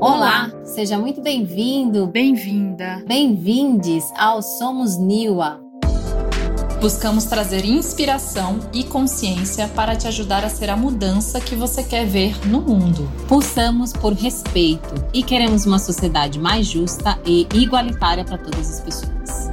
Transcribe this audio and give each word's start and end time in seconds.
Olá, 0.00 0.50
seja 0.64 0.98
muito 0.98 1.20
bem-vindo, 1.20 2.06
bem-vinda, 2.06 3.04
bem-vindes 3.06 4.10
ao 4.16 4.40
Somos 4.40 4.96
Niwa. 4.96 5.60
Buscamos 6.80 7.26
trazer 7.26 7.66
inspiração 7.66 8.60
e 8.72 8.82
consciência 8.82 9.68
para 9.68 9.94
te 9.94 10.08
ajudar 10.08 10.42
a 10.42 10.48
ser 10.48 10.70
a 10.70 10.76
mudança 10.76 11.38
que 11.38 11.54
você 11.54 11.84
quer 11.84 12.06
ver 12.06 12.34
no 12.46 12.62
mundo. 12.62 13.06
Pulsamos 13.28 13.92
por 13.92 14.14
respeito 14.14 14.94
e 15.12 15.22
queremos 15.22 15.66
uma 15.66 15.78
sociedade 15.78 16.38
mais 16.38 16.66
justa 16.66 17.18
e 17.26 17.46
igualitária 17.52 18.24
para 18.24 18.38
todas 18.38 18.70
as 18.70 18.80
pessoas. 18.80 19.50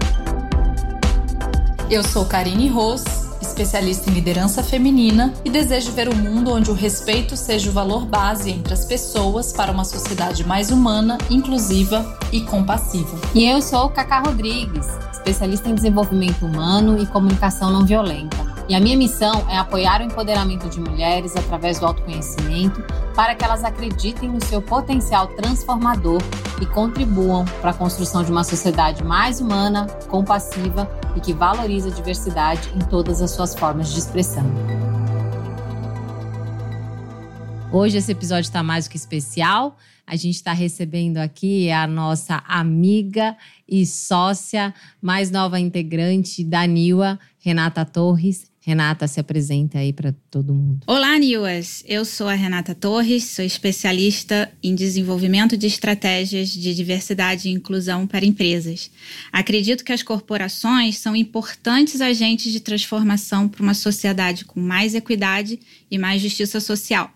Eu 1.91 2.05
sou 2.05 2.23
Karine 2.23 2.69
Ross 2.69 3.26
especialista 3.57 4.11
em 4.11 4.13
liderança 4.13 4.61
feminina 4.61 5.33
e 5.43 5.49
desejo 5.49 5.91
ver 5.91 6.07
um 6.07 6.15
mundo 6.15 6.53
onde 6.53 6.69
o 6.69 6.75
respeito 6.75 7.35
seja 7.35 7.71
o 7.71 7.73
valor 7.73 8.05
base 8.05 8.51
entre 8.51 8.71
as 8.71 8.85
pessoas 8.85 9.51
para 9.51 9.71
uma 9.71 9.83
sociedade 9.83 10.45
mais 10.45 10.69
humana, 10.69 11.17
inclusiva 11.27 12.19
e 12.31 12.41
compassiva. 12.41 13.17
E 13.33 13.49
eu 13.49 13.59
sou 13.59 13.89
Cacá 13.89 14.19
Rodrigues, 14.19 14.85
especialista 15.11 15.69
em 15.69 15.73
desenvolvimento 15.73 16.45
humano 16.45 17.01
e 17.01 17.07
comunicação 17.07 17.71
não 17.71 17.83
violenta. 17.83 18.37
E 18.69 18.75
a 18.75 18.79
minha 18.79 18.97
missão 18.97 19.43
é 19.49 19.57
apoiar 19.57 20.01
o 20.01 20.03
empoderamento 20.03 20.69
de 20.69 20.79
mulheres 20.79 21.35
através 21.35 21.79
do 21.79 21.87
autoconhecimento 21.87 22.83
para 23.15 23.33
que 23.33 23.43
elas 23.43 23.63
acreditem 23.63 24.29
no 24.29 24.43
seu 24.43 24.61
potencial 24.61 25.27
transformador 25.29 26.21
e 26.61 26.65
contribuam 26.67 27.43
para 27.59 27.71
a 27.71 27.73
construção 27.73 28.23
de 28.23 28.31
uma 28.31 28.43
sociedade 28.43 29.03
mais 29.03 29.41
humana, 29.41 29.87
compassiva 30.09 30.87
e 31.17 31.19
que 31.19 31.33
valoriza 31.33 31.89
a 31.89 31.91
diversidade 31.91 32.69
em 32.75 32.79
todas 32.79 33.23
as 33.23 33.31
suas 33.31 33.55
formas 33.55 33.91
de 33.91 33.99
expressão. 33.99 34.45
Hoje 37.73 37.97
esse 37.97 38.11
episódio 38.11 38.47
está 38.47 38.61
mais 38.61 38.85
do 38.85 38.91
que 38.91 38.97
especial. 38.97 39.77
A 40.05 40.15
gente 40.15 40.35
está 40.35 40.53
recebendo 40.53 41.17
aqui 41.17 41.69
a 41.71 41.85
nossa 41.87 42.41
amiga 42.47 43.35
e 43.67 43.85
sócia, 43.85 44.73
mais 45.01 45.31
nova 45.31 45.59
integrante 45.59 46.43
da 46.43 46.65
NIWA, 46.65 47.19
Renata 47.39 47.83
Torres. 47.83 48.49
Renata, 48.67 49.07
se 49.07 49.17
apresenta 49.17 49.79
aí 49.79 49.93
para 49.93 50.13
todo 50.29 50.53
mundo. 50.53 50.81
Olá, 50.85 51.17
Niwas. 51.17 51.85
Eu 51.87 52.03
sou 52.03 52.27
a 52.27 52.33
Renata 52.33 52.75
Torres, 52.75 53.23
sou 53.23 53.45
especialista 53.45 54.51
em 54.61 54.75
desenvolvimento 54.75 55.55
de 55.55 55.65
estratégias 55.67 56.49
de 56.49 56.75
diversidade 56.75 57.47
e 57.47 57.53
inclusão 57.53 58.05
para 58.05 58.25
empresas. 58.25 58.91
Acredito 59.31 59.85
que 59.85 59.93
as 59.93 60.03
corporações 60.03 60.97
são 60.97 61.15
importantes 61.15 62.01
agentes 62.01 62.51
de 62.51 62.59
transformação 62.59 63.47
para 63.47 63.63
uma 63.63 63.73
sociedade 63.73 64.43
com 64.43 64.59
mais 64.59 64.93
equidade 64.93 65.61
e 65.89 65.97
mais 65.97 66.21
justiça 66.21 66.59
social. 66.59 67.09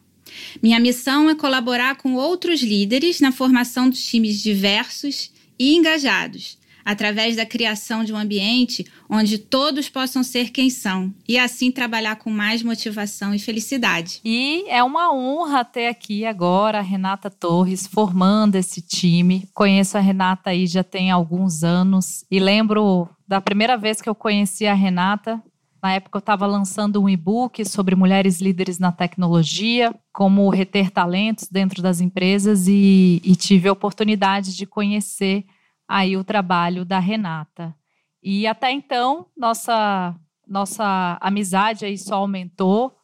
Minha 0.64 0.80
missão 0.80 1.30
é 1.30 1.36
colaborar 1.36 1.98
com 1.98 2.14
outros 2.14 2.64
líderes 2.64 3.20
na 3.20 3.34
formação 3.34 3.90
de 3.90 4.02
times 4.02 4.42
diversos 4.42 5.30
e 5.60 5.76
engajados 5.76 6.61
através 6.84 7.36
da 7.36 7.46
criação 7.46 8.04
de 8.04 8.14
um 8.14 8.18
ambiente 8.18 8.86
onde 9.10 9.38
todos 9.38 9.90
possam 9.90 10.24
ser 10.24 10.52
quem 10.52 10.70
são 10.70 11.14
e 11.28 11.38
assim 11.38 11.72
trabalhar 11.72 12.16
com 12.18 12.30
mais 12.30 12.64
motivação 12.64 13.34
e 13.34 13.40
felicidade. 13.40 14.20
E 14.24 14.66
é 14.68 14.84
uma 14.84 15.14
honra 15.14 15.64
ter 15.64 15.88
aqui 15.88 16.26
agora 16.26 16.80
a 16.80 16.82
Renata 16.82 17.30
Torres 17.30 17.88
formando 17.88 18.56
esse 18.56 18.82
time. 18.82 19.48
Conheço 19.54 19.98
a 19.98 20.02
Renata 20.02 20.50
aí 20.50 20.68
já 20.68 20.84
tem 20.84 21.12
alguns 21.12 21.64
anos 21.64 22.26
e 22.30 22.40
lembro 22.40 23.10
da 23.28 23.40
primeira 23.40 23.78
vez 23.78 24.02
que 24.02 24.10
eu 24.10 24.16
conheci 24.16 24.66
a 24.66 24.74
Renata. 24.74 25.42
Na 25.82 25.94
época 25.94 26.18
eu 26.18 26.20
estava 26.20 26.46
lançando 26.46 27.02
um 27.02 27.10
e-book 27.10 27.66
sobre 27.66 27.96
mulheres 27.96 28.40
líderes 28.40 28.78
na 28.78 28.92
tecnologia, 28.92 29.94
como 30.14 30.50
reter 30.50 30.92
talentos 30.92 31.48
dentro 31.50 31.82
das 31.82 32.00
empresas 32.00 32.68
e, 32.68 33.20
e 33.24 33.36
tive 33.36 33.68
a 33.68 33.74
oportunidade 33.74 34.56
de 34.56 34.66
conhecer 34.68 35.44
aí 35.92 36.16
o 36.16 36.24
trabalho 36.24 36.86
da 36.86 37.00
Renata. 37.00 37.76
E 38.24 38.48
até 38.48 38.72
então, 38.72 39.26
nossa, 39.36 40.16
nossa 40.48 41.18
amizade 41.20 41.84
aí 41.84 41.98
só 41.98 42.16
aumentou, 42.16 42.96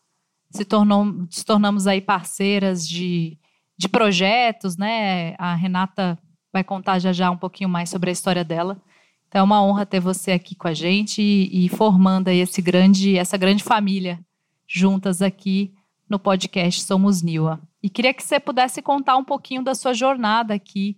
se, 0.49 0.63
tornou, 0.63 1.27
se 1.29 1.43
tornamos 1.43 1.85
aí 1.85 1.99
parceiras 1.99 2.87
de, 2.87 3.37
de 3.77 3.89
projetos, 3.89 4.77
né? 4.77 5.35
A 5.37 5.53
Renata 5.53 6.17
vai 6.53 6.63
contar 6.63 6.97
já 6.99 7.11
já 7.11 7.29
um 7.29 7.35
pouquinho 7.35 7.69
mais 7.69 7.89
sobre 7.89 8.09
a 8.09 8.13
história 8.13 8.45
dela. 8.45 8.81
Então 9.27 9.41
é 9.41 9.43
uma 9.43 9.61
honra 9.61 9.85
ter 9.85 9.99
você 9.99 10.31
aqui 10.31 10.55
com 10.55 10.69
a 10.69 10.73
gente 10.73 11.21
e, 11.21 11.65
e 11.65 11.67
formando 11.67 12.29
aí 12.29 12.39
esse 12.39 12.61
grande, 12.61 13.17
essa 13.17 13.35
grande 13.35 13.65
família 13.65 14.17
juntas 14.65 15.21
aqui 15.21 15.73
no 16.09 16.17
podcast 16.17 16.81
Somos 16.83 17.21
Niwa. 17.21 17.59
E 17.83 17.89
queria 17.89 18.13
que 18.13 18.23
você 18.23 18.39
pudesse 18.39 18.81
contar 18.81 19.17
um 19.17 19.25
pouquinho 19.25 19.61
da 19.61 19.75
sua 19.75 19.93
jornada 19.93 20.53
aqui 20.53 20.97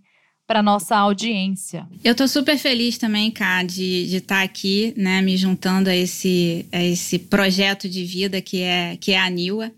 para 0.49 0.63
nossa 0.63 0.97
audiência. 0.97 1.85
Eu 2.03 2.13
estou 2.13 2.27
super 2.27 2.57
feliz 2.57 2.97
também, 2.97 3.29
Cá, 3.29 3.61
de 3.61 4.15
estar 4.15 4.37
tá 4.37 4.41
aqui, 4.41 4.95
né, 4.97 5.21
me 5.21 5.37
juntando 5.37 5.91
a 5.91 5.95
esse, 5.95 6.65
a 6.71 6.83
esse 6.83 7.19
projeto 7.19 7.87
de 7.87 8.03
vida 8.03 8.41
que 8.41 8.63
é, 8.63 8.97
que 8.99 9.11
é 9.11 9.19
a 9.19 9.29
Niwa. 9.29 9.71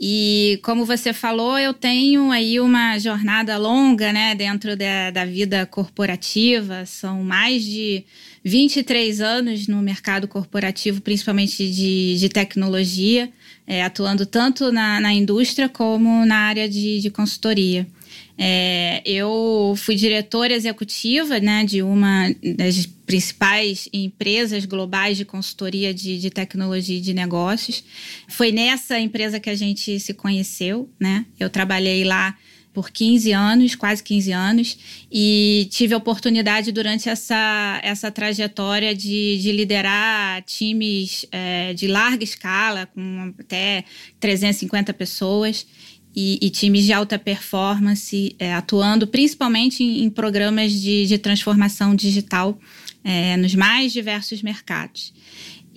E 0.00 0.60
como 0.62 0.84
você 0.84 1.12
falou, 1.12 1.58
eu 1.58 1.74
tenho 1.74 2.30
aí 2.30 2.60
uma 2.60 2.96
jornada 3.00 3.58
longa, 3.58 4.12
né, 4.12 4.32
dentro 4.36 4.76
da, 4.76 5.10
da 5.10 5.24
vida 5.24 5.66
corporativa. 5.66 6.86
São 6.86 7.24
mais 7.24 7.64
de 7.64 8.04
23 8.44 9.20
anos 9.20 9.66
no 9.66 9.82
mercado 9.82 10.28
corporativo, 10.28 11.00
principalmente 11.00 11.68
de, 11.68 12.16
de 12.16 12.28
tecnologia, 12.28 13.28
é, 13.66 13.82
atuando 13.82 14.24
tanto 14.24 14.70
na, 14.70 15.00
na 15.00 15.12
indústria 15.12 15.68
como 15.68 16.24
na 16.24 16.36
área 16.36 16.68
de, 16.68 17.00
de 17.00 17.10
consultoria. 17.10 17.88
É, 18.38 19.02
eu 19.04 19.74
fui 19.78 19.94
diretora 19.94 20.52
executiva 20.52 21.40
né, 21.40 21.64
de 21.64 21.82
uma 21.82 22.28
das 22.56 22.84
principais 23.06 23.88
empresas 23.92 24.66
globais 24.66 25.16
de 25.16 25.24
consultoria 25.24 25.94
de, 25.94 26.18
de, 26.18 26.30
tecnologia 26.30 26.98
e 26.98 27.00
de 27.00 27.14
negócios. 27.14 27.82
Foi 28.28 28.52
nessa 28.52 28.98
empresa 28.98 29.40
que 29.40 29.48
a 29.48 29.54
gente 29.54 29.98
se 30.00 30.12
conheceu. 30.12 30.90
Né? 31.00 31.24
Eu 31.40 31.48
trabalhei 31.48 32.04
lá 32.04 32.36
por 32.74 32.90
15 32.90 33.32
anos, 33.32 33.74
quase 33.74 34.02
15 34.02 34.32
anos, 34.32 34.78
e 35.10 35.66
tive 35.70 35.94
a 35.94 35.96
oportunidade 35.96 36.70
durante 36.72 37.08
essa, 37.08 37.80
essa 37.82 38.10
trajetória 38.10 38.94
de, 38.94 39.38
de 39.38 39.50
liderar 39.50 40.42
times 40.42 41.24
é, 41.32 41.72
de 41.72 41.86
larga 41.86 42.22
escala, 42.22 42.84
com 42.84 43.32
até 43.38 43.82
350 44.20 44.92
pessoas 44.92 45.66
e, 46.16 46.38
e 46.40 46.48
times 46.48 46.86
de 46.86 46.94
alta 46.94 47.18
performance, 47.18 48.34
é, 48.38 48.54
atuando 48.54 49.06
principalmente 49.06 49.84
em, 49.84 50.04
em 50.04 50.08
programas 50.08 50.72
de, 50.72 51.04
de, 51.04 51.18
transformação 51.18 51.94
digital 51.94 52.58
é, 53.04 53.36
nos 53.36 53.54
mais 53.54 53.92
diversos 53.92 54.42
mercados. 54.42 55.12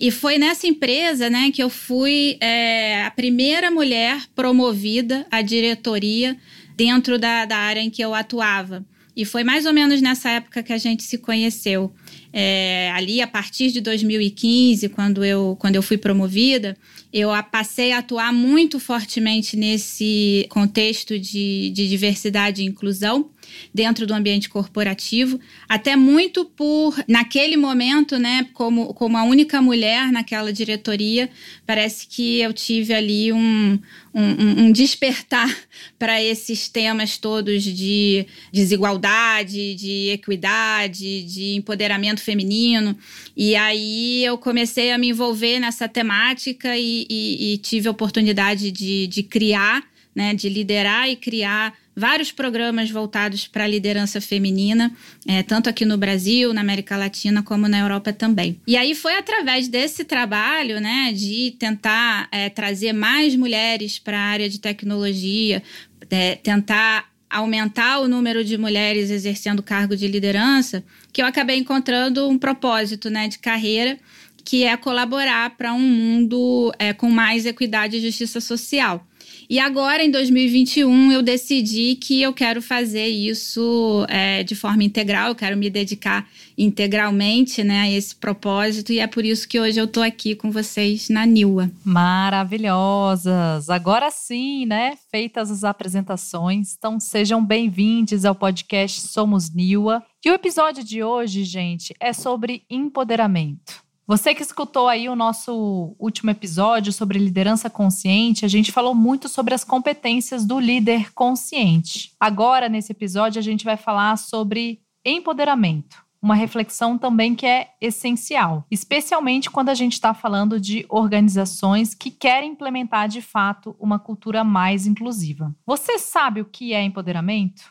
E 0.00 0.10
foi 0.10 0.38
nessa 0.38 0.66
empresa 0.66 1.28
né, 1.28 1.50
que 1.50 1.62
eu 1.62 1.68
fui 1.68 2.38
é, 2.40 3.04
a 3.04 3.10
primeira 3.10 3.70
mulher 3.70 4.22
promovida 4.34 5.26
à 5.30 5.42
diretoria 5.42 6.34
dentro 6.74 7.18
da, 7.18 7.44
da 7.44 7.58
área 7.58 7.80
em 7.80 7.90
que 7.90 8.02
eu 8.02 8.14
atuava. 8.14 8.82
E 9.20 9.24
foi 9.26 9.44
mais 9.44 9.66
ou 9.66 9.74
menos 9.74 10.00
nessa 10.00 10.30
época 10.30 10.62
que 10.62 10.72
a 10.72 10.78
gente 10.78 11.02
se 11.02 11.18
conheceu. 11.18 11.92
É, 12.32 12.90
ali, 12.94 13.20
a 13.20 13.26
partir 13.26 13.70
de 13.70 13.78
2015, 13.82 14.88
quando 14.88 15.22
eu, 15.22 15.58
quando 15.60 15.76
eu 15.76 15.82
fui 15.82 15.98
promovida, 15.98 16.74
eu 17.12 17.28
passei 17.52 17.92
a 17.92 17.98
atuar 17.98 18.32
muito 18.32 18.80
fortemente 18.80 19.58
nesse 19.58 20.46
contexto 20.48 21.18
de, 21.18 21.68
de 21.68 21.86
diversidade 21.86 22.62
e 22.62 22.64
inclusão 22.64 23.28
dentro 23.72 24.06
do 24.06 24.14
ambiente 24.14 24.48
corporativo, 24.48 25.38
até 25.68 25.96
muito 25.96 26.44
por, 26.44 26.94
naquele 27.06 27.56
momento, 27.56 28.18
né, 28.18 28.46
como, 28.52 28.92
como 28.94 29.16
a 29.16 29.24
única 29.24 29.60
mulher 29.62 30.10
naquela 30.12 30.52
diretoria, 30.52 31.30
parece 31.66 32.06
que 32.06 32.40
eu 32.40 32.52
tive 32.52 32.92
ali 32.92 33.32
um, 33.32 33.78
um, 34.14 34.64
um 34.64 34.72
despertar 34.72 35.54
para 35.98 36.22
esses 36.22 36.68
temas 36.68 37.16
todos 37.18 37.62
de 37.62 38.26
desigualdade, 38.52 39.74
de 39.74 40.10
equidade, 40.10 41.22
de 41.24 41.54
empoderamento 41.56 42.20
feminino. 42.20 42.96
E 43.36 43.54
aí 43.56 44.24
eu 44.24 44.36
comecei 44.36 44.92
a 44.92 44.98
me 44.98 45.08
envolver 45.08 45.58
nessa 45.60 45.88
temática 45.88 46.76
e, 46.76 47.06
e, 47.08 47.54
e 47.54 47.58
tive 47.58 47.88
a 47.88 47.90
oportunidade 47.90 48.70
de, 48.70 49.06
de 49.06 49.22
criar, 49.22 49.82
né, 50.14 50.34
de 50.34 50.48
liderar 50.48 51.08
e 51.08 51.16
criar 51.16 51.74
vários 51.94 52.32
programas 52.32 52.90
voltados 52.90 53.46
para 53.46 53.64
a 53.64 53.66
liderança 53.66 54.20
feminina, 54.20 54.92
é, 55.26 55.42
tanto 55.42 55.68
aqui 55.68 55.84
no 55.84 55.98
Brasil, 55.98 56.54
na 56.54 56.60
América 56.60 56.96
Latina, 56.96 57.42
como 57.42 57.68
na 57.68 57.78
Europa 57.78 58.12
também. 58.12 58.60
E 58.66 58.76
aí 58.76 58.94
foi 58.94 59.16
através 59.16 59.68
desse 59.68 60.04
trabalho, 60.04 60.80
né, 60.80 61.12
de 61.12 61.54
tentar 61.58 62.28
é, 62.32 62.48
trazer 62.48 62.92
mais 62.92 63.36
mulheres 63.36 63.98
para 63.98 64.18
a 64.18 64.22
área 64.22 64.48
de 64.48 64.58
tecnologia, 64.58 65.62
é, 66.08 66.36
tentar 66.36 67.10
aumentar 67.28 68.00
o 68.00 68.08
número 68.08 68.42
de 68.42 68.58
mulheres 68.58 69.10
exercendo 69.10 69.62
cargo 69.62 69.96
de 69.96 70.08
liderança, 70.08 70.82
que 71.12 71.22
eu 71.22 71.26
acabei 71.26 71.58
encontrando 71.58 72.28
um 72.28 72.38
propósito, 72.38 73.08
né, 73.08 73.28
de 73.28 73.38
carreira 73.38 73.98
que 74.44 74.64
é 74.64 74.76
colaborar 74.76 75.50
para 75.50 75.72
um 75.72 75.78
mundo 75.78 76.72
é, 76.78 76.92
com 76.92 77.10
mais 77.10 77.46
equidade 77.46 77.96
e 77.96 78.00
justiça 78.00 78.40
social. 78.40 79.06
E 79.50 79.58
agora, 79.58 80.00
em 80.04 80.12
2021, 80.12 81.10
eu 81.10 81.22
decidi 81.22 81.96
que 81.96 82.22
eu 82.22 82.32
quero 82.32 82.62
fazer 82.62 83.08
isso 83.08 84.06
é, 84.08 84.44
de 84.44 84.54
forma 84.54 84.84
integral, 84.84 85.30
eu 85.30 85.34
quero 85.34 85.56
me 85.56 85.68
dedicar 85.68 86.28
integralmente 86.56 87.64
né, 87.64 87.80
a 87.80 87.90
esse 87.90 88.14
propósito, 88.14 88.92
e 88.92 89.00
é 89.00 89.08
por 89.08 89.24
isso 89.24 89.48
que 89.48 89.58
hoje 89.58 89.80
eu 89.80 89.86
estou 89.86 90.04
aqui 90.04 90.36
com 90.36 90.52
vocês 90.52 91.08
na 91.08 91.26
NIWA. 91.26 91.68
Maravilhosas! 91.84 93.68
Agora 93.68 94.08
sim, 94.12 94.66
né? 94.66 94.96
Feitas 95.10 95.50
as 95.50 95.64
apresentações, 95.64 96.76
então 96.78 97.00
sejam 97.00 97.44
bem-vindos 97.44 98.24
ao 98.24 98.36
podcast 98.36 99.00
Somos 99.00 99.50
NIWA. 99.52 100.00
E 100.24 100.30
o 100.30 100.34
episódio 100.34 100.84
de 100.84 101.02
hoje, 101.02 101.42
gente, 101.42 101.92
é 101.98 102.12
sobre 102.12 102.62
empoderamento. 102.70 103.89
Você 104.10 104.34
que 104.34 104.42
escutou 104.42 104.88
aí 104.88 105.08
o 105.08 105.14
nosso 105.14 105.94
último 105.96 106.32
episódio 106.32 106.92
sobre 106.92 107.16
liderança 107.16 107.70
consciente, 107.70 108.44
a 108.44 108.48
gente 108.48 108.72
falou 108.72 108.92
muito 108.92 109.28
sobre 109.28 109.54
as 109.54 109.62
competências 109.62 110.44
do 110.44 110.58
líder 110.58 111.12
consciente. 111.12 112.12
Agora, 112.18 112.68
nesse 112.68 112.90
episódio, 112.90 113.38
a 113.38 113.42
gente 113.42 113.64
vai 113.64 113.76
falar 113.76 114.18
sobre 114.18 114.82
empoderamento. 115.04 116.04
Uma 116.20 116.34
reflexão 116.34 116.98
também 116.98 117.36
que 117.36 117.46
é 117.46 117.68
essencial, 117.80 118.66
especialmente 118.68 119.48
quando 119.48 119.68
a 119.68 119.74
gente 119.74 119.92
está 119.92 120.12
falando 120.12 120.58
de 120.58 120.84
organizações 120.88 121.94
que 121.94 122.10
querem 122.10 122.50
implementar 122.50 123.06
de 123.06 123.22
fato 123.22 123.76
uma 123.78 124.00
cultura 124.00 124.42
mais 124.42 124.88
inclusiva. 124.88 125.54
Você 125.64 126.00
sabe 126.00 126.40
o 126.40 126.46
que 126.46 126.72
é 126.72 126.82
empoderamento? 126.82 127.62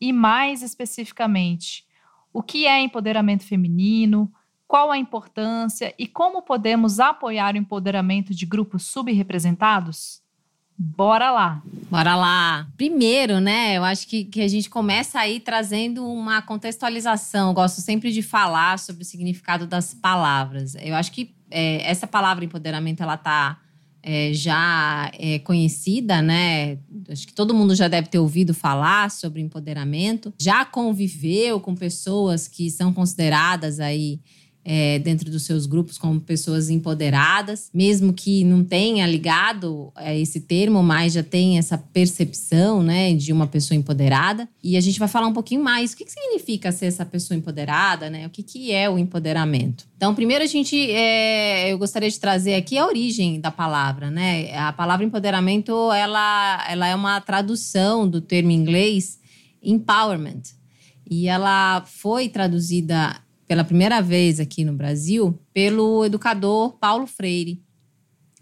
E 0.00 0.10
mais 0.10 0.62
especificamente, 0.62 1.84
o 2.32 2.42
que 2.42 2.66
é 2.66 2.80
empoderamento 2.80 3.44
feminino? 3.44 4.32
Qual 4.72 4.90
a 4.90 4.96
importância 4.96 5.92
e 5.98 6.06
como 6.06 6.40
podemos 6.40 6.98
apoiar 6.98 7.54
o 7.54 7.58
empoderamento 7.58 8.34
de 8.34 8.46
grupos 8.46 8.84
subrepresentados? 8.84 10.22
Bora 10.78 11.30
lá! 11.30 11.62
Bora 11.90 12.16
lá! 12.16 12.66
Primeiro, 12.74 13.38
né, 13.38 13.76
eu 13.76 13.84
acho 13.84 14.08
que, 14.08 14.24
que 14.24 14.40
a 14.40 14.48
gente 14.48 14.70
começa 14.70 15.20
aí 15.20 15.40
trazendo 15.40 16.10
uma 16.10 16.40
contextualização. 16.40 17.48
Eu 17.48 17.54
gosto 17.54 17.82
sempre 17.82 18.10
de 18.10 18.22
falar 18.22 18.78
sobre 18.78 19.02
o 19.02 19.04
significado 19.04 19.66
das 19.66 19.92
palavras. 19.92 20.74
Eu 20.76 20.94
acho 20.94 21.12
que 21.12 21.36
é, 21.50 21.86
essa 21.86 22.06
palavra 22.06 22.42
empoderamento, 22.42 23.02
ela 23.02 23.18
tá 23.18 23.60
é, 24.02 24.32
já 24.32 25.12
é, 25.18 25.38
conhecida, 25.40 26.22
né? 26.22 26.78
Acho 27.10 27.26
que 27.26 27.34
todo 27.34 27.52
mundo 27.52 27.74
já 27.74 27.88
deve 27.88 28.08
ter 28.08 28.18
ouvido 28.18 28.54
falar 28.54 29.10
sobre 29.10 29.42
empoderamento, 29.42 30.32
já 30.40 30.64
conviveu 30.64 31.60
com 31.60 31.74
pessoas 31.74 32.48
que 32.48 32.70
são 32.70 32.90
consideradas 32.90 33.78
aí 33.78 34.18
é, 34.64 34.98
dentro 34.98 35.30
dos 35.30 35.42
seus 35.42 35.66
grupos 35.66 35.98
como 35.98 36.20
pessoas 36.20 36.70
empoderadas, 36.70 37.68
mesmo 37.74 38.12
que 38.12 38.44
não 38.44 38.64
tenha 38.64 39.06
ligado 39.06 39.92
a 39.94 40.14
esse 40.14 40.40
termo, 40.40 40.82
mas 40.82 41.12
já 41.14 41.22
tem 41.22 41.58
essa 41.58 41.76
percepção 41.76 42.82
né, 42.82 43.12
de 43.14 43.32
uma 43.32 43.46
pessoa 43.46 43.76
empoderada. 43.76 44.48
E 44.62 44.76
a 44.76 44.80
gente 44.80 44.98
vai 44.98 45.08
falar 45.08 45.26
um 45.26 45.32
pouquinho 45.32 45.62
mais 45.62 45.92
o 45.92 45.96
que, 45.96 46.04
que 46.04 46.12
significa 46.12 46.70
ser 46.70 46.86
essa 46.86 47.04
pessoa 47.04 47.36
empoderada, 47.36 48.08
né? 48.08 48.26
O 48.26 48.30
que, 48.30 48.42
que 48.42 48.72
é 48.72 48.88
o 48.88 48.98
empoderamento. 48.98 49.86
Então, 49.96 50.14
primeiro 50.14 50.44
a 50.44 50.46
gente, 50.46 50.76
é, 50.90 51.72
eu 51.72 51.78
gostaria 51.78 52.10
de 52.10 52.18
trazer 52.18 52.54
aqui 52.54 52.78
a 52.78 52.86
origem 52.86 53.40
da 53.40 53.50
palavra, 53.50 54.10
né? 54.10 54.56
A 54.56 54.72
palavra 54.72 55.04
empoderamento, 55.04 55.92
ela, 55.92 56.64
ela 56.68 56.86
é 56.86 56.94
uma 56.94 57.20
tradução 57.20 58.08
do 58.08 58.20
termo 58.20 58.50
inglês 58.50 59.18
empowerment. 59.62 60.42
E 61.08 61.28
ela 61.28 61.82
foi 61.86 62.28
traduzida 62.28 63.20
pela 63.52 63.64
primeira 63.64 64.00
vez 64.00 64.40
aqui 64.40 64.64
no 64.64 64.72
Brasil 64.72 65.38
pelo 65.52 66.06
educador 66.06 66.78
Paulo 66.78 67.06
Freire. 67.06 67.62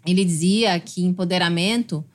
Ele 0.07 0.23
dizia 0.23 0.79
que 0.79 1.03
empoderamento 1.03 2.05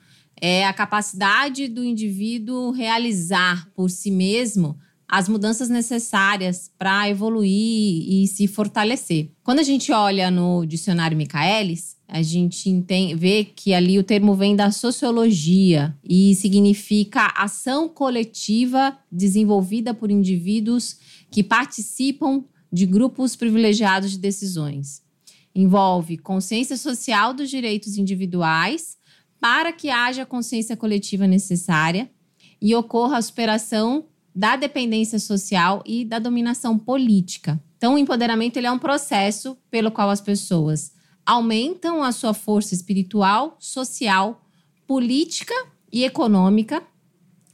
é 0.41 0.65
a 0.65 0.73
capacidade 0.73 1.67
do 1.67 1.83
indivíduo 1.83 2.71
realizar 2.71 3.69
por 3.75 3.91
si 3.91 4.09
mesmo 4.09 4.79
as 5.07 5.29
mudanças 5.29 5.69
necessárias 5.69 6.71
para 6.75 7.07
evoluir 7.07 8.03
e 8.09 8.25
se 8.25 8.47
fortalecer. 8.47 9.29
Quando 9.43 9.59
a 9.59 9.63
gente 9.63 9.91
olha 9.91 10.31
no 10.31 10.65
dicionário 10.65 11.15
Michaelis, 11.15 11.97
a 12.07 12.23
gente 12.23 12.67
entende, 12.67 13.13
vê 13.13 13.43
que 13.43 13.75
ali 13.75 13.99
o 13.99 14.03
termo 14.03 14.33
vem 14.33 14.55
da 14.55 14.71
sociologia 14.71 15.95
e 16.03 16.33
significa 16.33 17.31
ação 17.37 17.87
coletiva 17.87 18.97
desenvolvida 19.11 19.93
por 19.93 20.09
indivíduos 20.09 20.97
que 21.29 21.43
participam 21.43 22.43
de 22.71 22.85
grupos 22.85 23.35
privilegiados 23.35 24.11
de 24.11 24.17
decisões. 24.17 25.01
Envolve 25.53 26.17
consciência 26.17 26.77
social 26.77 27.33
dos 27.33 27.49
direitos 27.49 27.97
individuais 27.97 28.97
para 29.39 29.71
que 29.71 29.89
haja 29.89 30.23
a 30.23 30.25
consciência 30.25 30.75
coletiva 30.75 31.27
necessária 31.27 32.09
e 32.61 32.75
ocorra 32.75 33.17
a 33.17 33.21
superação 33.21 34.05
da 34.35 34.55
dependência 34.55 35.19
social 35.19 35.83
e 35.85 36.05
da 36.05 36.19
dominação 36.19 36.77
política. 36.77 37.61
Então, 37.77 37.95
o 37.95 37.97
empoderamento 37.97 38.57
ele 38.57 38.67
é 38.67 38.71
um 38.71 38.79
processo 38.79 39.57
pelo 39.69 39.91
qual 39.91 40.09
as 40.09 40.21
pessoas 40.21 40.91
aumentam 41.25 42.03
a 42.03 42.11
sua 42.11 42.33
força 42.33 42.73
espiritual, 42.73 43.57
social, 43.59 44.45
política 44.85 45.53
e 45.91 46.03
econômica 46.03 46.81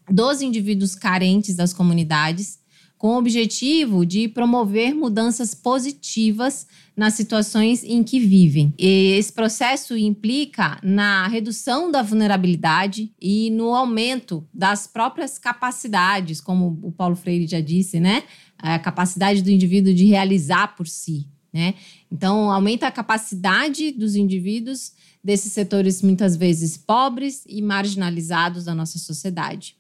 dos 0.10 0.42
indivíduos 0.42 0.95
carentes 0.95 1.56
das 1.56 1.74
comunidades 1.74 2.60
com 3.03 3.15
o 3.15 3.17
objetivo 3.17 4.05
de 4.05 4.29
promover 4.29 4.95
mudanças 4.95 5.53
positivas 5.53 6.65
nas 6.95 7.15
situações 7.15 7.83
em 7.83 8.01
que 8.01 8.17
vivem. 8.17 8.73
E 8.79 9.17
esse 9.17 9.33
processo 9.33 9.97
implica 9.97 10.79
na 10.81 11.27
redução 11.27 11.91
da 11.91 12.01
vulnerabilidade 12.01 13.13
e 13.21 13.50
no 13.50 13.75
aumento 13.75 14.47
das 14.53 14.88
próprias 14.88 15.38
capacidades, 15.38 16.39
como 16.39 16.79
o 16.81 16.94
Paulo 16.94 17.17
Freire 17.17 17.45
já 17.45 17.59
disse, 17.59 18.00
né? 18.00 18.23
A 18.57 18.79
capacidade 18.79 19.41
do 19.41 19.51
indivíduo 19.51 19.94
de 19.94 20.05
realizar 20.05 20.73
por 20.73 20.88
si, 20.88 21.27
né? 21.51 21.73
Então, 22.09 22.50
aumenta 22.50 22.88
a 22.88 22.91
capacidade 22.91 23.91
dos 23.91 24.15
indivíduos 24.15 24.94
desses 25.21 25.51
setores 25.51 26.01
muitas 26.01 26.38
vezes 26.38 26.77
pobres 26.77 27.44
e 27.50 27.61
marginalizados 27.61 28.63
da 28.63 28.73
nossa 28.73 28.97
sociedade 28.97 29.75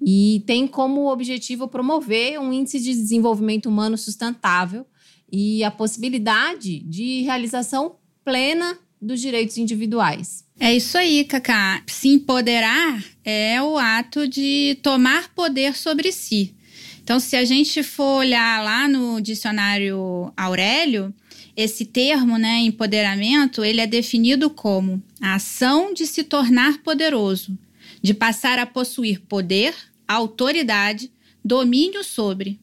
e 0.00 0.42
tem 0.46 0.66
como 0.66 1.10
objetivo 1.10 1.68
promover 1.68 2.38
um 2.38 2.52
índice 2.52 2.80
de 2.80 2.92
desenvolvimento 2.92 3.66
humano 3.66 3.96
sustentável 3.96 4.86
e 5.30 5.64
a 5.64 5.70
possibilidade 5.70 6.80
de 6.80 7.22
realização 7.22 7.96
plena 8.24 8.78
dos 9.00 9.20
direitos 9.20 9.56
individuais. 9.58 10.44
É 10.60 10.74
isso 10.74 10.96
aí, 10.96 11.24
Cacá. 11.24 11.82
Se 11.88 12.08
empoderar 12.08 13.02
é 13.24 13.60
o 13.60 13.76
ato 13.76 14.28
de 14.28 14.78
tomar 14.82 15.34
poder 15.34 15.76
sobre 15.76 16.12
si. 16.12 16.54
Então, 17.02 17.18
se 17.18 17.34
a 17.34 17.44
gente 17.44 17.82
for 17.82 18.18
olhar 18.18 18.62
lá 18.62 18.86
no 18.86 19.20
dicionário 19.20 20.32
Aurélio, 20.36 21.12
esse 21.56 21.84
termo, 21.84 22.38
né, 22.38 22.60
empoderamento, 22.60 23.64
ele 23.64 23.80
é 23.80 23.86
definido 23.86 24.48
como 24.48 25.02
a 25.20 25.34
ação 25.34 25.92
de 25.92 26.06
se 26.06 26.22
tornar 26.22 26.78
poderoso, 26.78 27.58
de 28.00 28.14
passar 28.14 28.58
a 28.58 28.66
possuir 28.66 29.20
poder, 29.22 29.74
autoridade, 30.12 31.10
domínio 31.44 32.04
sobre. 32.04 32.60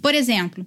Por 0.00 0.14
exemplo, 0.14 0.66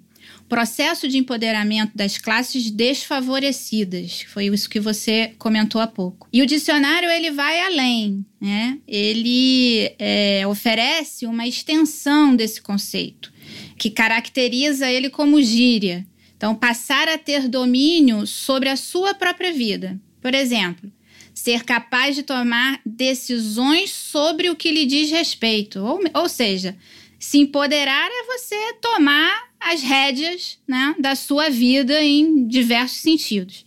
processo 0.49 1.07
de 1.07 1.17
empoderamento 1.17 1.91
das 1.95 2.17
classes 2.17 2.71
desfavorecidas, 2.71 4.23
foi 4.27 4.47
isso 4.47 4.67
que 4.67 4.79
você 4.79 5.33
comentou 5.37 5.79
há 5.79 5.85
pouco. 5.85 6.27
E 6.33 6.41
o 6.41 6.45
dicionário 6.45 7.07
ele 7.07 7.29
vai 7.29 7.61
além, 7.61 8.25
né? 8.41 8.79
Ele 8.87 9.93
é, 9.99 10.45
oferece 10.47 11.27
uma 11.27 11.47
extensão 11.47 12.35
desse 12.35 12.59
conceito, 12.59 13.31
que 13.77 13.91
caracteriza 13.91 14.89
ele 14.89 15.09
como 15.09 15.41
gíria. 15.41 16.05
Então, 16.35 16.55
passar 16.55 17.07
a 17.07 17.17
ter 17.17 17.47
domínio 17.47 18.25
sobre 18.25 18.69
a 18.69 18.75
sua 18.75 19.13
própria 19.13 19.53
vida. 19.53 19.99
Por 20.21 20.33
exemplo, 20.33 20.91
ser 21.39 21.63
capaz 21.63 22.15
de 22.15 22.23
tomar 22.23 22.81
decisões 22.85 23.91
sobre 23.91 24.49
o 24.49 24.55
que 24.55 24.71
lhe 24.71 24.85
diz 24.85 25.09
respeito. 25.09 25.79
Ou, 25.79 25.99
ou 26.13 26.27
seja, 26.27 26.77
se 27.17 27.37
empoderar 27.37 28.09
é 28.11 28.37
você 28.37 28.73
tomar 28.81 29.49
as 29.59 29.81
rédeas 29.81 30.57
né, 30.67 30.95
da 30.99 31.15
sua 31.15 31.49
vida 31.49 32.03
em 32.03 32.45
diversos 32.45 32.99
sentidos. 32.99 33.65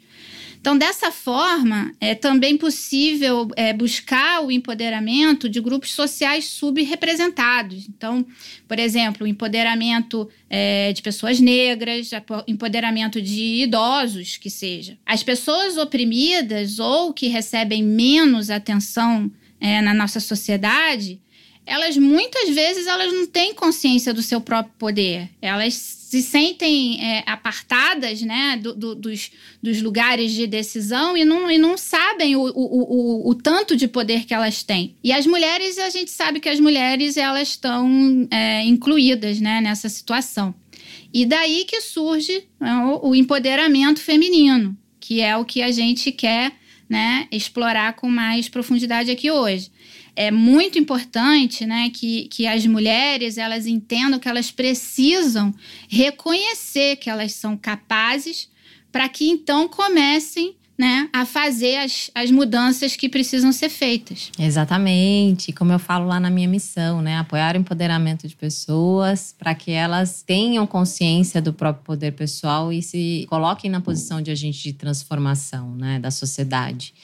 Então, 0.63 0.79
dessa 0.79 1.11
forma, 1.11 1.93
é 2.01 2.15
também 2.15 2.57
possível 2.57 3.49
é, 3.57 3.73
buscar 3.73 4.45
o 4.45 4.51
empoderamento 4.53 5.49
de 5.49 5.61
grupos 5.61 5.93
sociais 5.93 6.45
subrepresentados. 6.45 7.89
Então, 7.89 8.25
por 8.69 8.79
exemplo, 8.79 9.25
o 9.25 9.27
empoderamento 9.27 10.31
é, 10.49 10.93
de 10.93 11.03
pessoas 11.03 11.41
negras, 11.41 12.13
empoderamento 12.47 13.21
de 13.21 13.65
idosos, 13.65 14.37
que 14.37 14.49
seja. 14.49 14.97
As 15.05 15.25
pessoas 15.25 15.77
oprimidas 15.77 16.79
ou 16.79 17.13
que 17.13 17.27
recebem 17.27 17.83
menos 17.83 18.49
atenção 18.49 19.33
é, 19.61 19.83
na 19.83 19.93
nossa 19.93 20.21
sociedade, 20.21 21.21
elas 21.65 21.97
muitas 21.97 22.49
vezes 22.51 22.87
elas 22.87 23.13
não 23.13 23.27
têm 23.27 23.55
consciência 23.55 24.13
do 24.13 24.23
seu 24.23 24.41
próprio 24.41 24.75
poder. 24.79 25.31
Elas 25.41 25.75
se 25.75 26.21
sentem 26.21 27.03
é, 27.03 27.25
apartadas 27.27 28.21
né, 28.21 28.59
do, 28.63 28.75
do, 28.75 28.95
dos, 28.95 29.31
dos 29.63 29.81
lugares 29.81 30.33
de 30.33 30.47
decisão 30.47 31.17
e 31.17 31.25
não, 31.25 31.51
e 31.51 31.57
não 31.57 31.79
sabem 31.79 32.37
o, 32.37 32.43
o, 32.43 32.51
o, 32.51 33.31
o, 33.31 33.35
tanto 33.35 33.75
de 33.75 33.89
poder 33.89 34.27
que 34.27 34.35
elas 34.35 34.63
têm. 34.63 34.95
E 35.03 35.11
as 35.11 35.27
mulheres, 35.27 35.79
a 35.79 35.89
gente 35.89 36.11
sabe 36.11 36.39
que 36.39 36.51
as 36.51 36.61
mulheres 36.61 37.17
elas 37.17 37.49
estão 37.49 38.29
é, 38.31 38.63
incluídas 38.67 39.41
né, 39.41 39.63
nessa 39.63 39.89
situação. 39.89 40.55
E 41.15 41.25
daí 41.25 41.65
que 41.65 41.81
surge 41.81 42.45
né, 42.61 42.75
o, 43.01 43.15
empoderamento 43.15 44.01
feminino, 44.01 44.77
que 45.01 45.23
é 45.23 45.35
o 45.37 45.47
que 45.47 45.63
a 45.63 45.71
gente 45.71 46.13
quer 46.13 46.53
né, 46.91 47.27
explorar 47.33 47.95
com 47.95 48.09
mais 48.09 48.51
profundidade 48.51 49.11
aqui 49.11 49.31
hoje 49.31 49.71
é 50.15 50.31
muito 50.31 50.79
importante 50.79 51.65
né, 51.65 51.91
que, 51.91 52.29
que 52.29 52.47
as 52.47 52.67
mulheres 52.67 53.39
elas 53.39 53.67
entendam 53.67 54.19
que 54.19 54.29
elas 54.29 54.51
precisam 54.51 55.55
reconhecer 55.89 56.97
que 56.97 57.09
elas 57.09 57.33
são 57.33 57.57
capazes 57.57 58.49
para 58.91 59.09
que 59.09 59.29
então 59.29 59.69
comecem 59.69 60.57
né, 60.77 61.09
a 61.13 61.25
fazer 61.25 61.77
as, 61.77 62.11
as 62.15 62.31
mudanças 62.31 62.97
que 62.97 63.09
precisam 63.09 63.53
ser 63.53 63.69
feitas. 63.69 64.31
Exatamente, 64.39 65.53
como 65.53 65.73
eu 65.73 65.79
falo 65.79 66.07
lá 66.07 66.19
na 66.19 66.31
minha 66.31 66.49
missão, 66.49 67.01
né, 67.01 67.19
apoiar 67.19 67.55
o 67.55 67.59
empoderamento 67.59 68.27
de 68.27 68.35
pessoas 68.35 69.35
para 69.39 69.55
que 69.55 69.71
elas 69.71 70.23
tenham 70.23 70.67
consciência 70.67 71.41
do 71.41 71.53
próprio 71.53 71.85
poder 71.85 72.13
pessoal 72.13 72.73
e 72.73 72.83
se 72.83 73.27
coloquem 73.29 73.71
na 73.71 73.81
posição 73.81 74.21
de 74.21 74.31
agente 74.31 74.63
de 74.63 74.73
transformação, 74.73 75.75
né, 75.77 76.01
da 76.01 76.11
sociedade. 76.11 76.95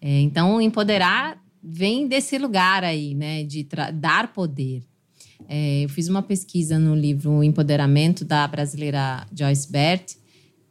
É, 0.00 0.20
então, 0.20 0.60
empoderar 0.60 1.36
vem 1.64 2.06
desse 2.06 2.36
lugar 2.36 2.84
aí, 2.84 3.14
né, 3.14 3.42
de 3.42 3.66
dar 3.94 4.32
poder. 4.32 4.82
É, 5.48 5.84
eu 5.84 5.88
fiz 5.88 6.08
uma 6.08 6.22
pesquisa 6.22 6.78
no 6.78 6.94
livro 6.94 7.42
Empoderamento 7.42 8.24
da 8.24 8.46
brasileira 8.46 9.26
Joyce 9.34 9.70
Bert, 9.70 10.16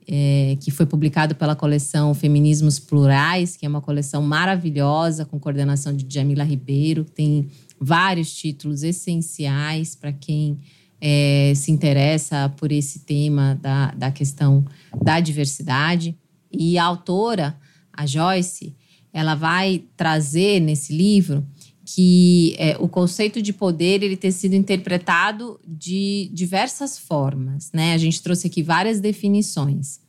é, 0.08 0.58
que 0.60 0.70
foi 0.70 0.86
publicado 0.86 1.34
pela 1.34 1.56
coleção 1.56 2.14
Feminismos 2.14 2.78
Plurais, 2.78 3.58
que 3.58 3.66
é 3.66 3.70
uma 3.70 3.82
coleção 3.82 4.22
maravilhosa 4.22 5.26
com 5.26 5.40
coordenação 5.40 5.96
de 5.96 6.06
Jamila 6.08 6.44
Ribeiro, 6.44 7.04
tem 7.04 7.48
vários 7.80 8.34
títulos 8.34 8.84
essenciais 8.84 9.96
para 9.96 10.12
quem 10.12 10.60
é, 11.02 11.54
se 11.56 11.72
interessa 11.72 12.50
por 12.58 12.72
esse 12.72 13.00
tema 13.00 13.60
da, 13.62 13.92
da 13.92 14.12
questão 14.12 14.66
da 15.02 15.20
diversidade. 15.20 16.18
E 16.52 16.78
a 16.78 16.84
autora, 16.84 17.58
a 17.92 18.06
Joyce, 18.06 18.76
ela 19.14 19.36
vai 19.36 19.84
trazer 19.96 20.60
nesse 20.60 20.92
livro 20.92 21.46
que 21.86 22.56
é, 22.58 22.78
o 22.80 22.88
conceito 22.88 23.42
de 23.42 23.52
poder 23.52 24.02
ele 24.02 24.16
ter 24.16 24.32
sido 24.32 24.56
interpretado 24.56 25.60
de 25.68 26.30
diversas 26.34 26.98
formas, 26.98 27.72
né? 27.74 27.94
A 27.94 27.98
gente 27.98 28.22
trouxe 28.24 28.48
aqui 28.48 28.64
várias 28.64 29.00
definições, 29.00 30.00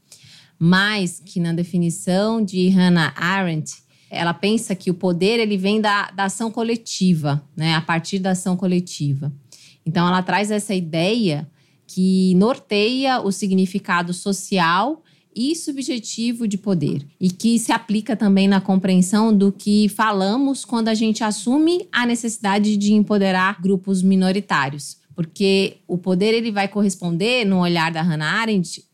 mas 0.59 1.21
que 1.25 1.41
na 1.41 1.53
definição 1.53 2.43
de 2.43 2.69
Hannah 2.69 3.13
Arendt 3.17 3.75
ela 4.09 4.33
pensa 4.33 4.77
que 4.77 4.91
o 4.91 4.95
poder 4.95 5.41
ele 5.41 5.57
vem 5.57 5.81
da, 5.81 6.11
da 6.13 6.25
ação 6.25 6.51
coletiva, 6.51 7.45
né? 7.57 7.75
A 7.75 7.81
partir 7.81 8.21
da 8.21 8.31
ação 8.31 8.57
coletiva. 8.57 9.33
Então 9.85 10.07
ela 10.07 10.23
traz 10.23 10.51
essa 10.51 10.75
ideia 10.75 11.51
que 11.87 12.35
norteia 12.37 13.21
o 13.21 13.33
significado 13.33 14.15
social 14.15 15.03
e 15.35 15.55
subjetivo 15.57 16.47
de 16.47 16.57
poder 16.57 17.07
e 17.21 17.31
que 17.31 17.59
se 17.59 17.73
aplica 17.73 18.17
também 18.17 18.47
na 18.47 18.61
compreensão 18.61 19.37
do 19.37 19.51
que 19.51 19.89
falamos 19.89 20.65
quando 20.65 20.89
a 20.89 20.95
gente 20.95 21.25
assume 21.25 21.89
a 21.91 22.07
necessidade 22.07 22.77
de 22.77 22.93
empoderar 22.93 23.61
grupos 23.61 24.03
minoritários, 24.03 24.99
porque 25.15 25.79
o 25.89 25.99
poder 25.99 26.35
ele 26.35 26.53
vai 26.53 26.69
corresponder 26.69 27.45
no 27.45 27.61
olhar 27.61 27.91
da 27.93 28.03
Hannah 28.03 28.41
Arendt 28.41 28.85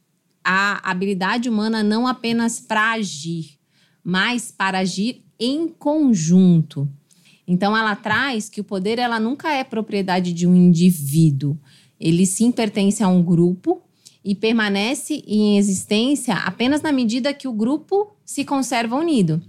à 0.44 0.90
habilidade 0.90 1.48
humana 1.48 1.82
não 1.82 2.06
apenas 2.06 2.60
para 2.60 2.92
agir, 2.92 3.58
mas 4.02 4.50
para 4.50 4.78
agir 4.78 5.22
em 5.38 5.68
conjunto. 5.68 6.88
Então 7.46 7.76
ela 7.76 7.96
traz 7.96 8.48
que 8.48 8.60
o 8.60 8.64
poder 8.64 8.98
ela 8.98 9.18
nunca 9.18 9.52
é 9.52 9.64
propriedade 9.64 10.32
de 10.32 10.46
um 10.46 10.54
indivíduo, 10.54 11.58
ele 11.98 12.24
sim 12.24 12.50
pertence 12.50 13.02
a 13.02 13.08
um 13.08 13.22
grupo 13.22 13.82
e 14.24 14.34
permanece 14.34 15.22
em 15.26 15.56
existência 15.56 16.34
apenas 16.34 16.82
na 16.82 16.92
medida 16.92 17.32
que 17.32 17.48
o 17.48 17.52
grupo 17.52 18.14
se 18.24 18.44
conserva 18.44 18.96
unido. 18.96 19.42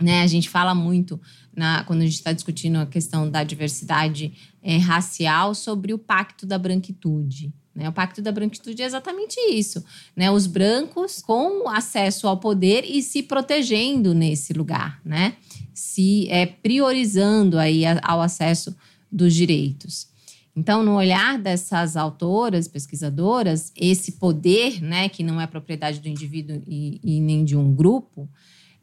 Né? 0.00 0.22
A 0.22 0.26
gente 0.26 0.48
fala 0.48 0.74
muito 0.74 1.20
na, 1.54 1.84
quando 1.84 2.00
a 2.00 2.04
gente 2.04 2.14
está 2.14 2.32
discutindo 2.32 2.76
a 2.76 2.86
questão 2.86 3.30
da 3.30 3.44
diversidade 3.44 4.32
é, 4.62 4.76
racial 4.76 5.54
sobre 5.54 5.94
o 5.94 5.98
pacto 5.98 6.46
da 6.46 6.58
branquitude. 6.58 7.52
Né? 7.74 7.88
O 7.88 7.92
pacto 7.92 8.20
da 8.20 8.32
branquitude 8.32 8.82
é 8.82 8.84
exatamente 8.84 9.38
isso, 9.50 9.82
né? 10.14 10.30
Os 10.30 10.46
brancos 10.46 11.22
com 11.22 11.68
acesso 11.70 12.28
ao 12.28 12.36
poder 12.36 12.84
e 12.84 13.00
se 13.02 13.22
protegendo 13.22 14.12
nesse 14.12 14.52
lugar, 14.52 15.00
né? 15.02 15.36
Se 15.72 16.28
é 16.28 16.44
priorizando 16.44 17.58
aí 17.58 17.82
ao 18.02 18.20
acesso 18.20 18.76
dos 19.10 19.34
direitos. 19.34 20.11
Então, 20.54 20.82
no 20.82 20.94
olhar 20.96 21.38
dessas 21.38 21.96
autoras, 21.96 22.68
pesquisadoras, 22.68 23.72
esse 23.74 24.12
poder, 24.12 24.82
né, 24.82 25.08
que 25.08 25.22
não 25.22 25.40
é 25.40 25.46
propriedade 25.46 25.98
do 25.98 26.08
indivíduo 26.08 26.62
e, 26.66 27.00
e 27.02 27.20
nem 27.20 27.42
de 27.42 27.56
um 27.56 27.74
grupo, 27.74 28.28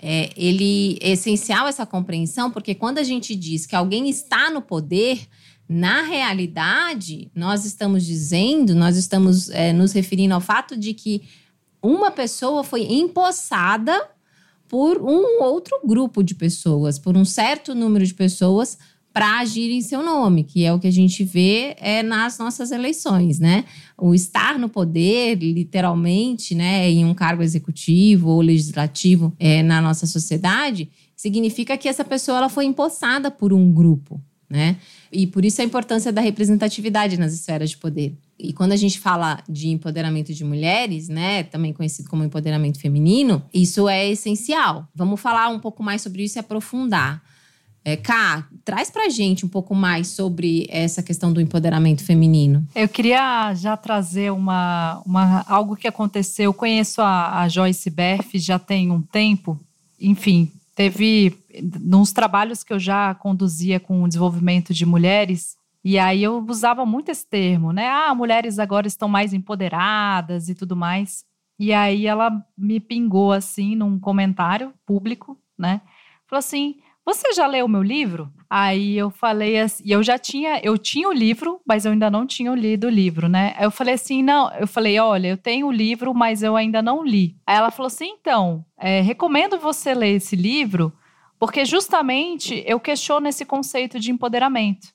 é, 0.01 0.31
ele 0.35 0.97
é 1.01 1.11
essencial 1.11 1.67
essa 1.67 1.85
compreensão, 1.85 2.49
porque 2.49 2.73
quando 2.73 2.97
a 2.97 3.03
gente 3.03 3.35
diz 3.35 3.65
que 3.65 3.75
alguém 3.75 4.09
está 4.09 4.49
no 4.49 4.61
poder, 4.61 5.27
na 5.67 6.01
realidade, 6.01 7.29
nós 7.35 7.65
estamos 7.65 8.03
dizendo, 8.03 8.73
nós 8.73 8.97
estamos 8.97 9.49
é, 9.49 9.71
nos 9.71 9.91
referindo 9.91 10.33
ao 10.33 10.41
fato 10.41 10.75
de 10.75 10.95
que 10.95 11.21
uma 11.81 12.09
pessoa 12.09 12.63
foi 12.63 12.81
empossada 12.91 14.09
por 14.67 15.01
um 15.01 15.43
outro 15.43 15.79
grupo 15.85 16.23
de 16.23 16.33
pessoas, 16.33 16.97
por 16.97 17.15
um 17.15 17.25
certo 17.25 17.75
número 17.75 18.05
de 18.05 18.13
pessoas 18.13 18.77
para 19.19 19.39
agir 19.39 19.69
em 19.69 19.81
seu 19.81 20.01
nome, 20.01 20.45
que 20.45 20.63
é 20.63 20.71
o 20.71 20.79
que 20.79 20.87
a 20.87 20.91
gente 20.91 21.25
vê 21.25 21.75
é 21.81 22.01
nas 22.01 22.37
nossas 22.37 22.71
eleições, 22.71 23.37
né? 23.37 23.65
O 23.97 24.15
estar 24.15 24.57
no 24.57 24.69
poder, 24.69 25.35
literalmente, 25.35 26.55
né, 26.55 26.89
em 26.89 27.03
um 27.03 27.13
cargo 27.13 27.43
executivo 27.43 28.29
ou 28.29 28.39
legislativo 28.39 29.35
é, 29.37 29.61
na 29.61 29.81
nossa 29.81 30.07
sociedade, 30.07 30.89
significa 31.17 31.75
que 31.75 31.89
essa 31.89 32.05
pessoa 32.05 32.37
ela 32.37 32.47
foi 32.47 32.63
empossada 32.63 33.29
por 33.29 33.51
um 33.51 33.73
grupo, 33.73 34.21
né? 34.49 34.77
E 35.11 35.27
por 35.27 35.43
isso 35.43 35.61
a 35.61 35.65
importância 35.65 36.13
da 36.13 36.21
representatividade 36.21 37.19
nas 37.19 37.33
esferas 37.33 37.71
de 37.71 37.77
poder. 37.77 38.15
E 38.39 38.53
quando 38.53 38.71
a 38.71 38.77
gente 38.77 39.01
fala 39.01 39.43
de 39.49 39.67
empoderamento 39.67 40.33
de 40.33 40.45
mulheres, 40.45 41.09
né, 41.09 41.43
também 41.43 41.73
conhecido 41.73 42.09
como 42.09 42.23
empoderamento 42.23 42.79
feminino, 42.79 43.43
isso 43.53 43.89
é 43.89 44.09
essencial. 44.09 44.87
Vamos 44.95 45.19
falar 45.19 45.49
um 45.49 45.59
pouco 45.59 45.83
mais 45.83 46.01
sobre 46.01 46.23
isso 46.23 46.37
e 46.37 46.39
aprofundar. 46.39 47.21
É, 47.89 47.97
Ká, 47.97 48.47
traz 48.63 48.91
pra 48.91 49.09
gente 49.09 49.45
um 49.45 49.49
pouco 49.49 49.73
mais 49.73 50.09
sobre 50.09 50.67
essa 50.69 51.01
questão 51.01 51.33
do 51.33 51.41
empoderamento 51.41 52.03
feminino. 52.03 52.67
Eu 52.75 52.87
queria 52.87 53.53
já 53.55 53.75
trazer 53.75 54.31
uma, 54.31 55.01
uma 55.05 55.43
algo 55.47 55.75
que 55.75 55.87
aconteceu. 55.87 56.45
Eu 56.45 56.53
conheço 56.53 57.01
a, 57.01 57.41
a 57.41 57.47
Joyce 57.47 57.89
Berf 57.89 58.37
já 58.37 58.59
tem 58.59 58.91
um 58.91 59.01
tempo. 59.01 59.59
Enfim, 59.99 60.51
teve 60.75 61.35
nos 61.81 62.11
trabalhos 62.11 62.63
que 62.63 62.71
eu 62.71 62.79
já 62.79 63.15
conduzia 63.15 63.79
com 63.79 64.03
o 64.03 64.07
desenvolvimento 64.07 64.71
de 64.71 64.85
mulheres, 64.85 65.57
e 65.83 65.97
aí 65.97 66.21
eu 66.21 66.45
usava 66.47 66.85
muito 66.85 67.09
esse 67.09 67.25
termo, 67.25 67.71
né? 67.71 67.89
Ah, 67.89 68.13
mulheres 68.13 68.59
agora 68.59 68.85
estão 68.85 69.07
mais 69.07 69.33
empoderadas 69.33 70.47
e 70.47 70.53
tudo 70.53 70.75
mais. 70.75 71.23
E 71.57 71.73
aí 71.73 72.05
ela 72.05 72.31
me 72.57 72.79
pingou 72.79 73.31
assim 73.31 73.75
num 73.75 73.99
comentário 73.99 74.73
público, 74.85 75.37
né? 75.57 75.81
Falou 76.27 76.39
assim: 76.39 76.75
você 77.13 77.33
já 77.33 77.47
leu 77.47 77.67
meu 77.67 77.83
livro? 77.83 78.31
Aí 78.49 78.97
eu 78.97 79.09
falei 79.09 79.59
assim, 79.59 79.83
e 79.85 79.91
eu 79.91 80.01
já 80.01 80.17
tinha, 80.17 80.59
eu 80.63 80.77
tinha 80.77 81.07
o 81.07 81.13
livro, 81.13 81.61
mas 81.67 81.85
eu 81.85 81.91
ainda 81.91 82.09
não 82.09 82.25
tinha 82.25 82.53
lido 82.55 82.87
o 82.87 82.89
livro, 82.89 83.29
né? 83.29 83.53
Aí 83.57 83.63
eu 83.63 83.71
falei 83.71 83.93
assim, 83.93 84.23
não, 84.23 84.51
eu 84.53 84.67
falei, 84.67 84.99
olha, 84.99 85.27
eu 85.27 85.37
tenho 85.37 85.67
o 85.67 85.71
livro, 85.71 86.13
mas 86.13 86.41
eu 86.41 86.55
ainda 86.55 86.81
não 86.81 87.03
li. 87.03 87.35
Aí 87.45 87.55
ela 87.57 87.71
falou 87.71 87.87
assim, 87.87 88.09
então, 88.19 88.65
é, 88.77 89.01
recomendo 89.01 89.59
você 89.59 89.93
ler 89.93 90.15
esse 90.15 90.35
livro, 90.35 90.91
porque 91.39 91.63
justamente 91.63 92.63
eu 92.65 92.79
questiono 92.79 93.27
esse 93.27 93.45
conceito 93.45 93.99
de 93.99 94.11
empoderamento, 94.11 94.87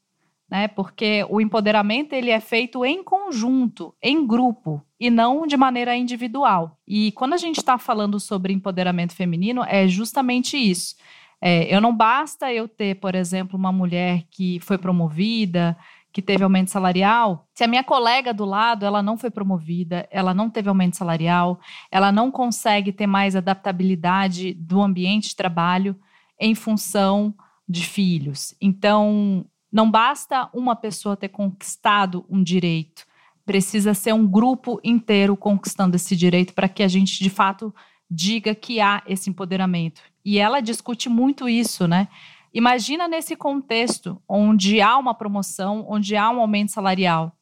né? 0.50 0.68
Porque 0.68 1.25
o 1.30 1.40
empoderamento 1.40 2.12
ele 2.12 2.30
é 2.30 2.40
feito 2.40 2.85
em 2.85 3.02
conjunto, 3.02 3.94
em 4.02 4.26
grupo 4.26 4.85
e 4.99 5.11
não 5.11 5.47
de 5.47 5.56
maneira 5.56 5.97
individual. 5.97 6.76
E 6.87 7.12
quando 7.12 7.33
a 7.33 7.38
gente 7.38 7.59
está 7.59 7.78
falando 7.78 8.18
sobre 8.18 8.52
empoderamento 8.52 9.14
feminino, 9.14 9.64
é 9.64 9.87
justamente 9.88 10.56
isso. 10.56 10.97
É, 11.46 11.74
eu 11.74 11.78
não 11.78 11.94
basta 11.94 12.50
eu 12.50 12.66
ter, 12.66 12.94
por 12.94 13.14
exemplo, 13.14 13.58
uma 13.58 13.70
mulher 13.70 14.22
que 14.30 14.58
foi 14.60 14.78
promovida, 14.78 15.76
que 16.10 16.22
teve 16.22 16.42
aumento 16.42 16.70
salarial, 16.70 17.46
se 17.52 17.62
a 17.62 17.66
minha 17.66 17.84
colega 17.84 18.32
do 18.32 18.46
lado 18.46 18.86
ela 18.86 19.02
não 19.02 19.18
foi 19.18 19.30
promovida, 19.30 20.08
ela 20.10 20.32
não 20.32 20.48
teve 20.48 20.70
aumento 20.70 20.96
salarial, 20.96 21.60
ela 21.90 22.10
não 22.10 22.30
consegue 22.30 22.92
ter 22.92 23.06
mais 23.06 23.36
adaptabilidade 23.36 24.54
do 24.54 24.80
ambiente 24.80 25.28
de 25.30 25.36
trabalho 25.36 25.94
em 26.40 26.54
função 26.54 27.34
de 27.68 27.84
filhos. 27.84 28.54
Então, 28.60 29.44
Não 29.74 29.90
basta 29.90 30.48
uma 30.54 30.76
pessoa 30.76 31.16
ter 31.16 31.30
conquistado 31.30 32.24
um 32.30 32.44
direito, 32.44 33.04
precisa 33.44 33.92
ser 33.92 34.14
um 34.14 34.24
grupo 34.24 34.80
inteiro 34.84 35.36
conquistando 35.36 35.96
esse 35.96 36.14
direito 36.14 36.54
para 36.54 36.68
que 36.68 36.80
a 36.80 36.86
gente 36.86 37.22
de 37.22 37.28
fato 37.28 37.74
diga 38.08 38.54
que 38.54 38.80
há 38.80 39.02
esse 39.04 39.28
empoderamento. 39.28 40.00
E 40.24 40.38
ela 40.38 40.60
discute 40.60 41.08
muito 41.08 41.48
isso, 41.48 41.86
né? 41.86 42.08
Imagina 42.52 43.08
nesse 43.08 43.34
contexto 43.34 44.20
onde 44.28 44.80
há 44.80 44.96
uma 44.96 45.14
promoção, 45.14 45.84
onde 45.88 46.16
há 46.16 46.30
um 46.30 46.40
aumento 46.40 46.70
salarial. 46.70 47.36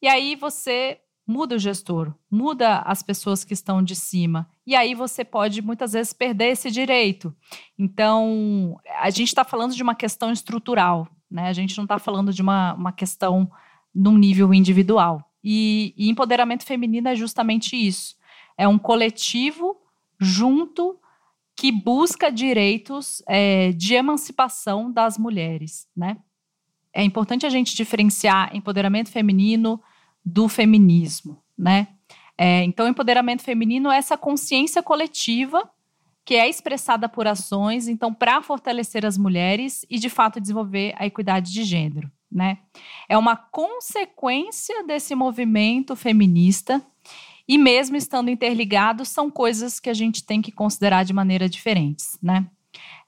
E 0.00 0.06
aí 0.06 0.36
você 0.36 1.00
muda 1.26 1.56
o 1.56 1.58
gestor, 1.58 2.14
muda 2.30 2.78
as 2.80 3.02
pessoas 3.02 3.44
que 3.44 3.54
estão 3.54 3.82
de 3.82 3.96
cima. 3.96 4.48
E 4.66 4.76
aí 4.76 4.94
você 4.94 5.24
pode 5.24 5.60
muitas 5.62 5.92
vezes 5.92 6.12
perder 6.12 6.52
esse 6.52 6.70
direito. 6.70 7.34
Então, 7.78 8.78
a 9.00 9.10
gente 9.10 9.28
está 9.28 9.44
falando 9.44 9.74
de 9.74 9.82
uma 9.82 9.94
questão 9.94 10.30
estrutural, 10.30 11.08
né? 11.30 11.48
A 11.48 11.52
gente 11.52 11.76
não 11.76 11.84
está 11.84 11.98
falando 11.98 12.32
de 12.32 12.42
uma, 12.42 12.74
uma 12.74 12.92
questão 12.92 13.50
num 13.94 14.16
nível 14.16 14.52
individual. 14.52 15.30
E, 15.42 15.94
e 15.96 16.08
empoderamento 16.08 16.64
feminino 16.64 17.08
é 17.08 17.14
justamente 17.14 17.76
isso. 17.76 18.16
É 18.56 18.68
um 18.68 18.78
coletivo 18.78 19.76
junto 20.18 20.98
que 21.56 21.70
busca 21.70 22.30
direitos 22.30 23.22
é, 23.26 23.72
de 23.72 23.94
emancipação 23.94 24.90
das 24.90 25.16
mulheres, 25.18 25.86
né? 25.96 26.16
É 26.92 27.02
importante 27.02 27.44
a 27.44 27.48
gente 27.48 27.74
diferenciar 27.74 28.54
empoderamento 28.54 29.10
feminino 29.10 29.82
do 30.24 30.48
feminismo, 30.48 31.42
né? 31.56 31.88
É, 32.36 32.64
então, 32.64 32.88
empoderamento 32.88 33.42
feminino 33.42 33.90
é 33.90 33.96
essa 33.96 34.16
consciência 34.16 34.82
coletiva 34.82 35.68
que 36.24 36.34
é 36.34 36.48
expressada 36.48 37.08
por 37.08 37.26
ações, 37.26 37.86
então, 37.86 38.12
para 38.12 38.40
fortalecer 38.40 39.04
as 39.04 39.18
mulheres 39.18 39.84
e, 39.90 39.98
de 39.98 40.08
fato, 40.08 40.40
desenvolver 40.40 40.94
a 40.96 41.06
equidade 41.06 41.52
de 41.52 41.62
gênero, 41.64 42.10
né? 42.32 42.58
É 43.08 43.18
uma 43.18 43.36
consequência 43.36 44.82
desse 44.84 45.14
movimento 45.14 45.94
feminista 45.94 46.84
e 47.46 47.58
mesmo 47.58 47.96
estando 47.96 48.30
interligados, 48.30 49.08
são 49.08 49.30
coisas 49.30 49.78
que 49.78 49.90
a 49.90 49.94
gente 49.94 50.24
tem 50.24 50.40
que 50.40 50.52
considerar 50.52 51.04
de 51.04 51.12
maneira 51.12 51.48
diferentes, 51.48 52.18
né? 52.22 52.46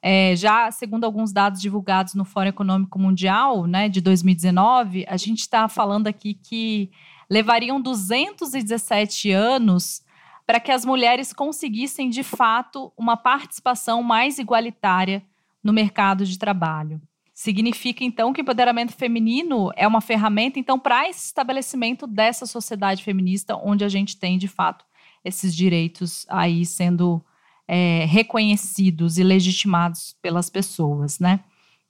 É, 0.00 0.36
já 0.36 0.70
segundo 0.70 1.04
alguns 1.04 1.32
dados 1.32 1.60
divulgados 1.60 2.14
no 2.14 2.24
Fórum 2.24 2.48
Econômico 2.48 2.98
Mundial, 2.98 3.66
né, 3.66 3.88
de 3.88 4.00
2019, 4.00 5.04
a 5.08 5.16
gente 5.16 5.40
está 5.40 5.68
falando 5.68 6.06
aqui 6.06 6.34
que 6.34 6.90
levariam 7.28 7.80
217 7.80 9.32
anos 9.32 10.02
para 10.46 10.60
que 10.60 10.70
as 10.70 10.84
mulheres 10.84 11.32
conseguissem 11.32 12.08
de 12.08 12.22
fato 12.22 12.92
uma 12.96 13.16
participação 13.16 14.02
mais 14.02 14.38
igualitária 14.38 15.24
no 15.62 15.72
mercado 15.72 16.24
de 16.24 16.38
trabalho. 16.38 17.00
Significa 17.38 18.02
então 18.02 18.32
que 18.32 18.40
o 18.40 18.42
empoderamento 18.42 18.94
feminino 18.94 19.70
é 19.76 19.86
uma 19.86 20.00
ferramenta 20.00 20.58
então 20.58 20.78
para 20.78 21.06
esse 21.06 21.26
estabelecimento 21.26 22.06
dessa 22.06 22.46
sociedade 22.46 23.04
feminista 23.04 23.54
onde 23.62 23.84
a 23.84 23.90
gente 23.90 24.16
tem 24.16 24.38
de 24.38 24.48
fato 24.48 24.86
esses 25.22 25.54
direitos 25.54 26.24
aí 26.30 26.64
sendo 26.64 27.22
é, 27.68 28.06
reconhecidos 28.06 29.18
e 29.18 29.22
legitimados 29.22 30.16
pelas 30.22 30.48
pessoas, 30.48 31.18
né? 31.18 31.40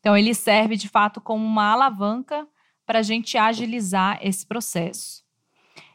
Então 0.00 0.17
ele 0.17 0.35
serve 0.35 0.76
de 0.76 0.88
fato 0.88 1.21
como 1.21 1.45
uma 1.45 1.71
alavanca 1.71 2.45
para 2.85 2.99
a 2.99 3.03
gente 3.03 3.38
agilizar 3.38 4.19
esse 4.21 4.45
processo. 4.45 5.25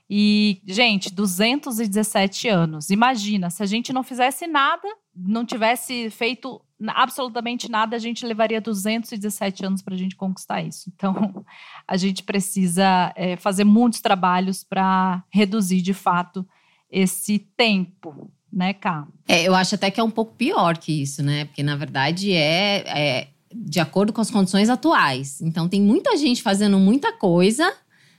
E, 0.10 0.62
gente, 0.65 1.13
217 1.13 2.48
anos. 2.48 2.89
Imagina, 2.89 3.50
se 3.50 3.62
a 3.62 3.65
gente 3.65 3.91
não 3.91 4.01
fizesse 4.01 4.48
nada, 4.48 4.88
não 5.13 5.46
tivesse 5.46 6.10
feito 6.10 6.62
absolutamente 6.89 7.69
nada, 7.69 7.95
a 7.95 8.00
gente 8.00 8.25
levaria 8.25 8.59
217 8.59 9.65
anos 9.65 9.81
para 9.81 9.93
a 9.93 9.97
gente 9.97 10.15
conquistar 10.15 10.61
isso. 10.61 10.91
Então, 10.95 11.45
a 11.88 11.97
gente 11.97 12.23
precisa 12.23 13.13
é, 13.15 13.35
fazer 13.35 13.63
muitos 13.63 14.01
trabalhos 14.01 14.63
para 14.63 15.23
reduzir 15.29 15.81
de 15.81 15.93
fato 15.93 16.45
esse 16.89 17.39
tempo, 17.55 18.31
né, 18.51 18.73
Cá? 18.73 19.07
É, 19.27 19.43
eu 19.43 19.55
acho 19.55 19.75
até 19.75 19.89
que 19.89 20.00
é 20.00 20.03
um 20.03 20.11
pouco 20.11 20.33
pior 20.35 20.77
que 20.77 21.01
isso, 21.01 21.23
né? 21.23 21.45
Porque, 21.45 21.63
na 21.63 21.75
verdade, 21.75 22.33
é, 22.33 22.83
é 22.88 23.27
de 23.53 23.79
acordo 23.79 24.11
com 24.11 24.21
as 24.21 24.31
condições 24.31 24.69
atuais. 24.69 25.41
Então, 25.41 25.67
tem 25.67 25.81
muita 25.81 26.15
gente 26.17 26.41
fazendo 26.41 26.77
muita 26.79 27.13
coisa 27.13 27.71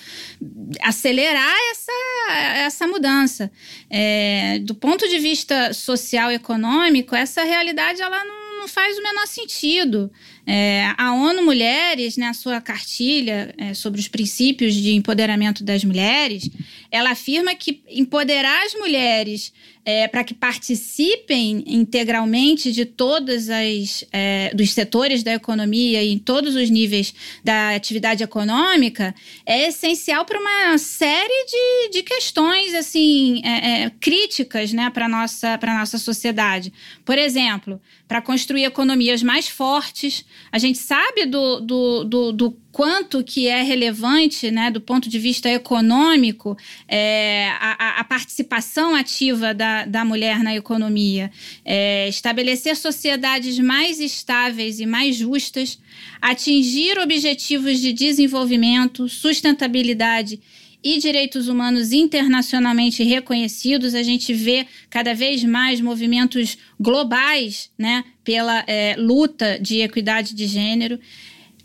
acelerar 0.80 1.52
essa, 1.72 2.32
essa 2.58 2.86
mudança. 2.86 3.50
É, 3.90 4.60
do 4.60 4.76
ponto 4.76 5.08
de 5.08 5.18
vista 5.18 5.72
social 5.72 6.30
e 6.30 6.36
econômico, 6.36 7.16
essa 7.16 7.42
realidade 7.42 8.02
ela 8.02 8.24
não, 8.24 8.60
não 8.60 8.68
faz 8.68 8.96
o 8.96 9.02
menor 9.02 9.26
sentido. 9.26 10.12
É, 10.46 10.92
a 10.98 11.14
ONU 11.14 11.42
Mulheres, 11.42 12.16
na 12.16 12.28
né, 12.28 12.32
sua 12.32 12.60
cartilha 12.60 13.54
é, 13.56 13.72
sobre 13.72 14.00
os 14.00 14.08
princípios 14.08 14.74
de 14.74 14.92
empoderamento 14.92 15.64
das 15.64 15.84
mulheres, 15.84 16.50
ela 16.90 17.10
afirma 17.10 17.54
que 17.54 17.82
empoderar 17.88 18.64
as 18.64 18.74
mulheres 18.74 19.52
é, 19.84 20.08
para 20.08 20.24
que 20.24 20.32
participem 20.32 21.62
integralmente 21.66 22.72
de 22.72 22.86
todas 22.86 23.50
as 23.50 24.04
é, 24.10 24.50
dos 24.54 24.72
setores 24.72 25.22
da 25.22 25.34
economia 25.34 26.02
e 26.02 26.10
em 26.10 26.18
todos 26.18 26.54
os 26.54 26.70
níveis 26.70 27.14
da 27.42 27.74
atividade 27.74 28.22
econômica 28.22 29.14
é 29.44 29.68
essencial 29.68 30.24
para 30.24 30.40
uma 30.40 30.78
série 30.78 31.46
de, 31.46 31.98
de 31.98 32.02
questões 32.02 32.74
assim 32.74 33.42
é, 33.44 33.82
é 33.82 33.90
críticas 34.00 34.72
né, 34.72 34.88
para 34.88 35.08
nossa 35.08 35.58
para 35.58 35.76
nossa 35.78 35.98
sociedade. 35.98 36.72
Por 37.04 37.18
exemplo 37.18 37.80
para 38.08 38.22
construir 38.22 38.64
economias 38.64 39.22
mais 39.22 39.48
fortes 39.48 40.24
a 40.50 40.58
gente 40.58 40.78
sabe 40.78 41.26
do, 41.26 41.60
do, 41.60 42.04
do, 42.04 42.32
do 42.32 42.50
quanto 42.70 43.22
que 43.22 43.46
é 43.48 43.62
relevante, 43.62 44.50
né, 44.50 44.70
do 44.70 44.80
ponto 44.80 45.08
de 45.08 45.18
vista 45.18 45.48
econômico, 45.48 46.56
é, 46.88 47.48
a, 47.60 48.00
a, 48.00 48.04
participação 48.04 48.94
ativa 48.94 49.52
da, 49.52 49.84
da 49.84 50.04
mulher 50.04 50.42
na 50.42 50.54
economia, 50.54 51.30
é, 51.64 52.08
estabelecer 52.08 52.76
sociedades 52.76 53.58
mais 53.58 54.00
estáveis 54.00 54.80
e 54.80 54.86
mais 54.86 55.16
justas, 55.16 55.78
atingir 56.20 56.98
objetivos 56.98 57.80
de 57.80 57.92
desenvolvimento, 57.92 59.08
sustentabilidade 59.08 60.40
e 60.84 60.98
direitos 60.98 61.48
humanos 61.48 61.92
internacionalmente 61.92 63.02
reconhecidos. 63.02 63.94
A 63.94 64.02
gente 64.02 64.34
vê 64.34 64.66
cada 64.90 65.14
vez 65.14 65.42
mais 65.42 65.80
movimentos 65.80 66.58
globais 66.78 67.70
né, 67.78 68.04
pela 68.24 68.64
é, 68.66 68.96
luta 68.96 69.58
de 69.60 69.80
equidade 69.80 70.34
de 70.34 70.46
gênero. 70.46 70.98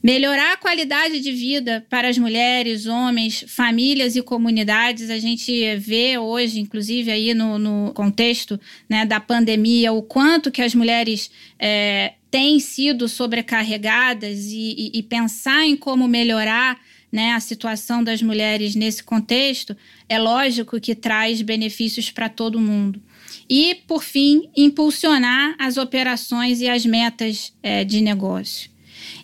Melhorar 0.02 0.54
a 0.54 0.58
qualidade 0.58 1.20
de 1.20 1.32
vida 1.32 1.86
para 1.90 2.08
as 2.08 2.18
mulheres, 2.18 2.86
homens, 2.86 3.44
famílias 3.48 4.16
e 4.16 4.22
comunidades. 4.22 5.10
A 5.10 5.20
gente 5.20 5.76
vê 5.76 6.18
hoje, 6.18 6.60
inclusive 6.60 7.12
aí 7.12 7.34
no, 7.34 7.60
no 7.60 7.92
contexto 7.94 8.58
né, 8.88 9.06
da 9.06 9.20
pandemia, 9.20 9.92
o 9.92 10.02
quanto 10.02 10.52
que 10.52 10.62
as 10.62 10.74
mulheres 10.74 11.30
é, 11.60 12.14
têm 12.32 12.62
sido 12.62 13.10
sobrecarregadas 13.10 14.46
e, 14.46 14.92
e, 14.94 15.00
e 15.00 15.04
pensar 15.04 15.66
em 15.66 15.76
como 15.76 16.08
melhorar 16.08 16.80
né, 17.12 17.34
a 17.34 17.40
situação 17.40 18.04
das 18.04 18.22
mulheres 18.22 18.76
nesse 18.76 19.04
contexto, 19.04 19.76
é 20.08 20.20
lógico 20.20 20.80
que 20.80 20.94
traz 20.94 21.42
benefícios 21.42 22.12
para 22.12 22.30
todo 22.30 22.60
mundo. 22.60 23.02
E, 23.50 23.76
por 23.88 24.04
fim, 24.04 24.50
impulsionar 24.56 25.56
as 25.58 25.78
operações 25.78 26.62
e 26.62 26.70
as 26.70 26.86
metas 26.86 27.54
é, 27.64 27.84
de 27.84 28.02
negócio. 28.02 28.70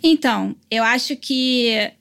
Então, 0.02 0.56
eu 0.70 0.84
acho 0.84 1.16
que 1.16 1.92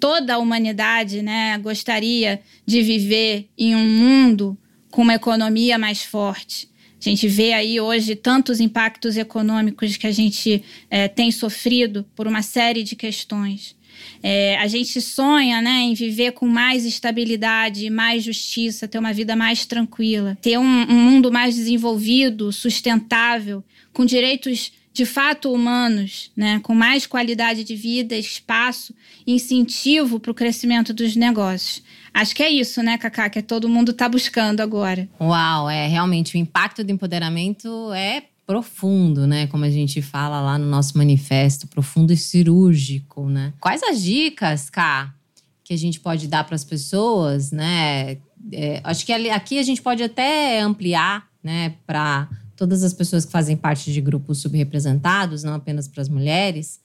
toda 0.00 0.34
a 0.34 0.38
humanidade 0.38 1.22
né, 1.22 1.56
gostaria 1.58 2.40
de 2.66 2.82
viver 2.82 3.48
em 3.56 3.74
um 3.74 3.86
mundo 3.86 4.58
com 4.90 5.02
uma 5.02 5.14
economia 5.14 5.78
mais 5.78 6.02
forte. 6.02 6.68
A 7.00 7.08
gente 7.08 7.28
vê 7.28 7.52
aí 7.52 7.80
hoje 7.80 8.16
tantos 8.16 8.60
impactos 8.60 9.16
econômicos 9.16 9.96
que 9.96 10.06
a 10.06 10.12
gente 10.12 10.62
é, 10.88 11.06
tem 11.06 11.30
sofrido 11.30 12.04
por 12.14 12.26
uma 12.26 12.42
série 12.42 12.82
de 12.82 12.96
questões. 12.96 13.76
É, 14.22 14.56
a 14.58 14.66
gente 14.66 15.00
sonha 15.00 15.60
né, 15.60 15.80
em 15.82 15.94
viver 15.94 16.32
com 16.32 16.46
mais 16.46 16.84
estabilidade, 16.84 17.90
mais 17.90 18.24
justiça, 18.24 18.88
ter 18.88 18.98
uma 18.98 19.12
vida 19.12 19.36
mais 19.36 19.66
tranquila, 19.66 20.36
ter 20.40 20.58
um, 20.58 20.62
um 20.62 21.10
mundo 21.10 21.30
mais 21.30 21.54
desenvolvido, 21.54 22.52
sustentável, 22.52 23.62
com 23.92 24.04
direitos 24.04 24.72
de 24.94 25.04
fato 25.04 25.52
humanos, 25.52 26.30
né, 26.36 26.60
com 26.62 26.72
mais 26.72 27.04
qualidade 27.04 27.64
de 27.64 27.74
vida, 27.74 28.16
espaço, 28.16 28.94
incentivo 29.26 30.20
para 30.20 30.30
o 30.30 30.34
crescimento 30.34 30.94
dos 30.94 31.16
negócios. 31.16 31.82
Acho 32.14 32.34
que 32.36 32.44
é 32.44 32.48
isso, 32.48 32.80
né, 32.80 32.96
Cacá, 32.96 33.28
que 33.28 33.42
todo 33.42 33.68
mundo 33.68 33.90
está 33.90 34.08
buscando 34.08 34.60
agora. 34.60 35.08
Uau, 35.20 35.68
é 35.68 35.88
realmente 35.88 36.36
o 36.36 36.38
impacto 36.38 36.84
do 36.84 36.92
empoderamento 36.92 37.92
é 37.92 38.22
profundo, 38.46 39.26
né? 39.26 39.46
Como 39.46 39.64
a 39.64 39.70
gente 39.70 40.02
fala 40.02 40.40
lá 40.40 40.58
no 40.58 40.66
nosso 40.66 40.96
manifesto, 40.98 41.66
profundo 41.66 42.12
e 42.12 42.16
cirúrgico, 42.16 43.28
né? 43.28 43.52
Quais 43.60 43.82
as 43.82 44.02
dicas, 44.02 44.68
Cá, 44.68 45.14
que 45.62 45.72
a 45.72 45.78
gente 45.78 46.00
pode 46.00 46.28
dar 46.28 46.44
para 46.44 46.54
as 46.54 46.64
pessoas, 46.64 47.50
né? 47.50 48.18
É, 48.52 48.80
acho 48.84 49.06
que 49.06 49.12
aqui 49.12 49.58
a 49.58 49.62
gente 49.62 49.80
pode 49.80 50.02
até 50.02 50.60
ampliar, 50.60 51.26
né, 51.42 51.74
para 51.86 52.28
todas 52.56 52.82
as 52.82 52.92
pessoas 52.92 53.24
que 53.24 53.32
fazem 53.32 53.56
parte 53.56 53.92
de 53.92 54.00
grupos 54.00 54.38
subrepresentados, 54.38 55.42
não 55.42 55.54
apenas 55.54 55.88
para 55.88 56.02
as 56.02 56.08
mulheres, 56.08 56.80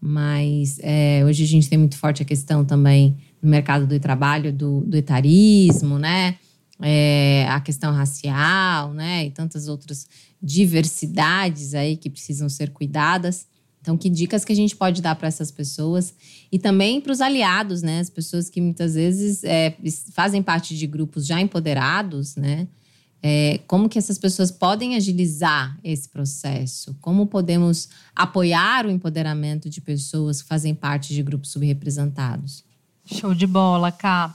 mas 0.00 0.78
é, 0.82 1.22
hoje 1.24 1.44
a 1.44 1.46
gente 1.46 1.68
tem 1.68 1.78
muito 1.78 1.96
forte 1.96 2.22
a 2.22 2.24
questão 2.24 2.64
também 2.64 3.16
no 3.40 3.48
mercado 3.48 3.86
do 3.86 3.98
trabalho 3.98 4.52
do, 4.52 4.80
do 4.80 4.96
etarismo, 4.96 5.98
né? 5.98 6.36
É, 6.82 7.46
a 7.48 7.60
questão 7.60 7.92
racial, 7.92 8.92
né? 8.92 9.26
E 9.26 9.30
tantas 9.30 9.66
outras 9.66 10.06
diversidades 10.42 11.74
aí 11.74 11.96
que 11.96 12.10
precisam 12.10 12.48
ser 12.48 12.70
cuidadas. 12.70 13.46
Então, 13.80 13.96
que 13.96 14.10
dicas 14.10 14.44
que 14.44 14.52
a 14.52 14.56
gente 14.56 14.74
pode 14.74 15.00
dar 15.00 15.14
para 15.14 15.28
essas 15.28 15.50
pessoas 15.50 16.12
e 16.50 16.58
também 16.58 17.00
para 17.00 17.12
os 17.12 17.20
aliados, 17.20 17.82
né? 17.82 18.00
As 18.00 18.10
pessoas 18.10 18.50
que 18.50 18.60
muitas 18.60 18.94
vezes 18.94 19.44
é, 19.44 19.76
fazem 20.12 20.42
parte 20.42 20.76
de 20.76 20.86
grupos 20.86 21.24
já 21.24 21.40
empoderados, 21.40 22.34
né? 22.34 22.66
É, 23.22 23.60
como 23.66 23.88
que 23.88 23.98
essas 23.98 24.18
pessoas 24.18 24.50
podem 24.50 24.96
agilizar 24.96 25.78
esse 25.82 26.08
processo? 26.08 26.96
Como 27.00 27.26
podemos 27.26 27.88
apoiar 28.14 28.86
o 28.86 28.90
empoderamento 28.90 29.70
de 29.70 29.80
pessoas 29.80 30.42
que 30.42 30.48
fazem 30.48 30.74
parte 30.74 31.14
de 31.14 31.22
grupos 31.22 31.50
subrepresentados? 31.50 32.64
Show 33.04 33.34
de 33.34 33.46
bola, 33.46 33.90
Cá. 33.92 34.34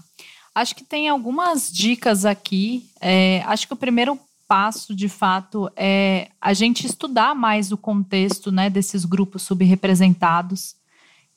Acho 0.54 0.76
que 0.76 0.84
tem 0.84 1.08
algumas 1.08 1.72
dicas 1.72 2.26
aqui. 2.26 2.90
É, 3.00 3.42
acho 3.46 3.68
que 3.68 3.74
o 3.74 3.78
primeiro 3.78 4.20
passo, 4.48 4.94
de 4.94 5.08
fato, 5.08 5.72
é 5.76 6.30
a 6.42 6.54
gente 6.54 6.86
estudar 6.86 7.34
mais 7.34 7.72
o 7.72 7.78
contexto 7.78 8.52
né, 8.52 8.70
desses 8.70 9.06
grupos 9.06 9.44
subrepresentados. 9.44 10.76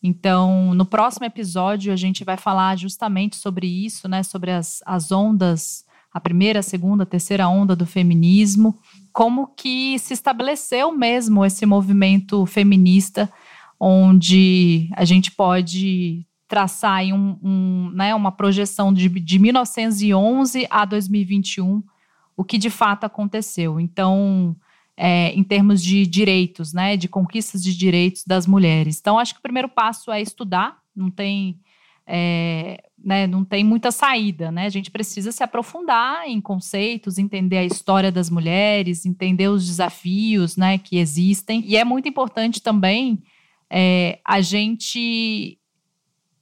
Então, 0.03 0.75
no 0.75 0.85
próximo 0.85 1.25
episódio, 1.25 1.93
a 1.93 1.97
gente 1.97 2.25
vai 2.25 2.37
falar 2.37 2.77
justamente 2.77 3.37
sobre 3.37 3.67
isso, 3.67 4.09
né, 4.09 4.23
sobre 4.23 4.51
as, 4.51 4.83
as 4.85 5.13
ondas 5.13 5.85
a 6.15 6.21
primeira, 6.21 6.61
a 6.61 6.63
segunda, 6.63 7.03
a 7.03 7.07
terceira 7.07 7.49
onda 7.49 7.75
do 7.75 7.85
feminismo, 7.85 8.79
como 9.13 9.49
que 9.49 9.99
se 9.99 10.15
estabeleceu 10.15 10.93
mesmo 10.93 11.45
esse 11.45 11.67
movimento 11.67 12.47
feminista, 12.47 13.31
onde 13.81 14.89
a 14.95 15.05
gente 15.05 15.33
pode 15.33 16.25
traçar 16.55 16.99
aí 16.99 17.13
um, 17.13 17.37
um, 17.43 17.91
né, 17.93 18.15
uma 18.15 18.31
projeção 18.31 18.95
de, 18.95 19.09
de 19.09 19.39
1911 19.41 20.69
a 20.71 20.85
2021, 20.85 21.83
o 22.37 22.45
que 22.45 22.57
de 22.57 22.71
fato 22.71 23.03
aconteceu. 23.03 23.81
Então, 23.81 24.55
é, 24.97 25.33
em 25.33 25.43
termos 25.43 25.83
de 25.83 26.07
direitos, 26.07 26.73
né, 26.73 26.97
de 26.97 27.09
conquistas 27.09 27.61
de 27.61 27.77
direitos 27.77 28.23
das 28.25 28.47
mulheres. 28.47 29.01
Então, 29.01 29.19
acho 29.19 29.35
que 29.35 29.41
o 29.41 29.43
primeiro 29.43 29.69
passo 29.69 30.13
é 30.13 30.23
estudar, 30.23 30.79
não 30.95 31.11
tem 31.11 31.59
é, 32.07 32.85
né, 33.03 33.27
não 33.27 33.45
tem 33.45 33.65
muita 33.65 33.91
saída, 33.91 34.53
né? 34.53 34.67
A 34.67 34.69
gente 34.69 34.93
precisa 34.93 35.33
se 35.33 35.43
aprofundar 35.43 36.29
em 36.29 36.41
conceitos, 36.41 37.19
entender 37.19 37.59
a 37.59 37.65
história 37.65 38.13
das 38.13 38.31
mulheres, 38.31 39.05
entender 39.05 39.49
os 39.49 39.67
desafios, 39.67 40.57
né, 40.57 40.79
que 40.79 40.99
existem. 40.99 41.65
E 41.67 41.77
é 41.77 41.85
muito 41.85 42.09
importante 42.09 42.63
também 42.63 43.21
é, 43.69 44.21
a 44.25 44.41
gente 44.41 45.59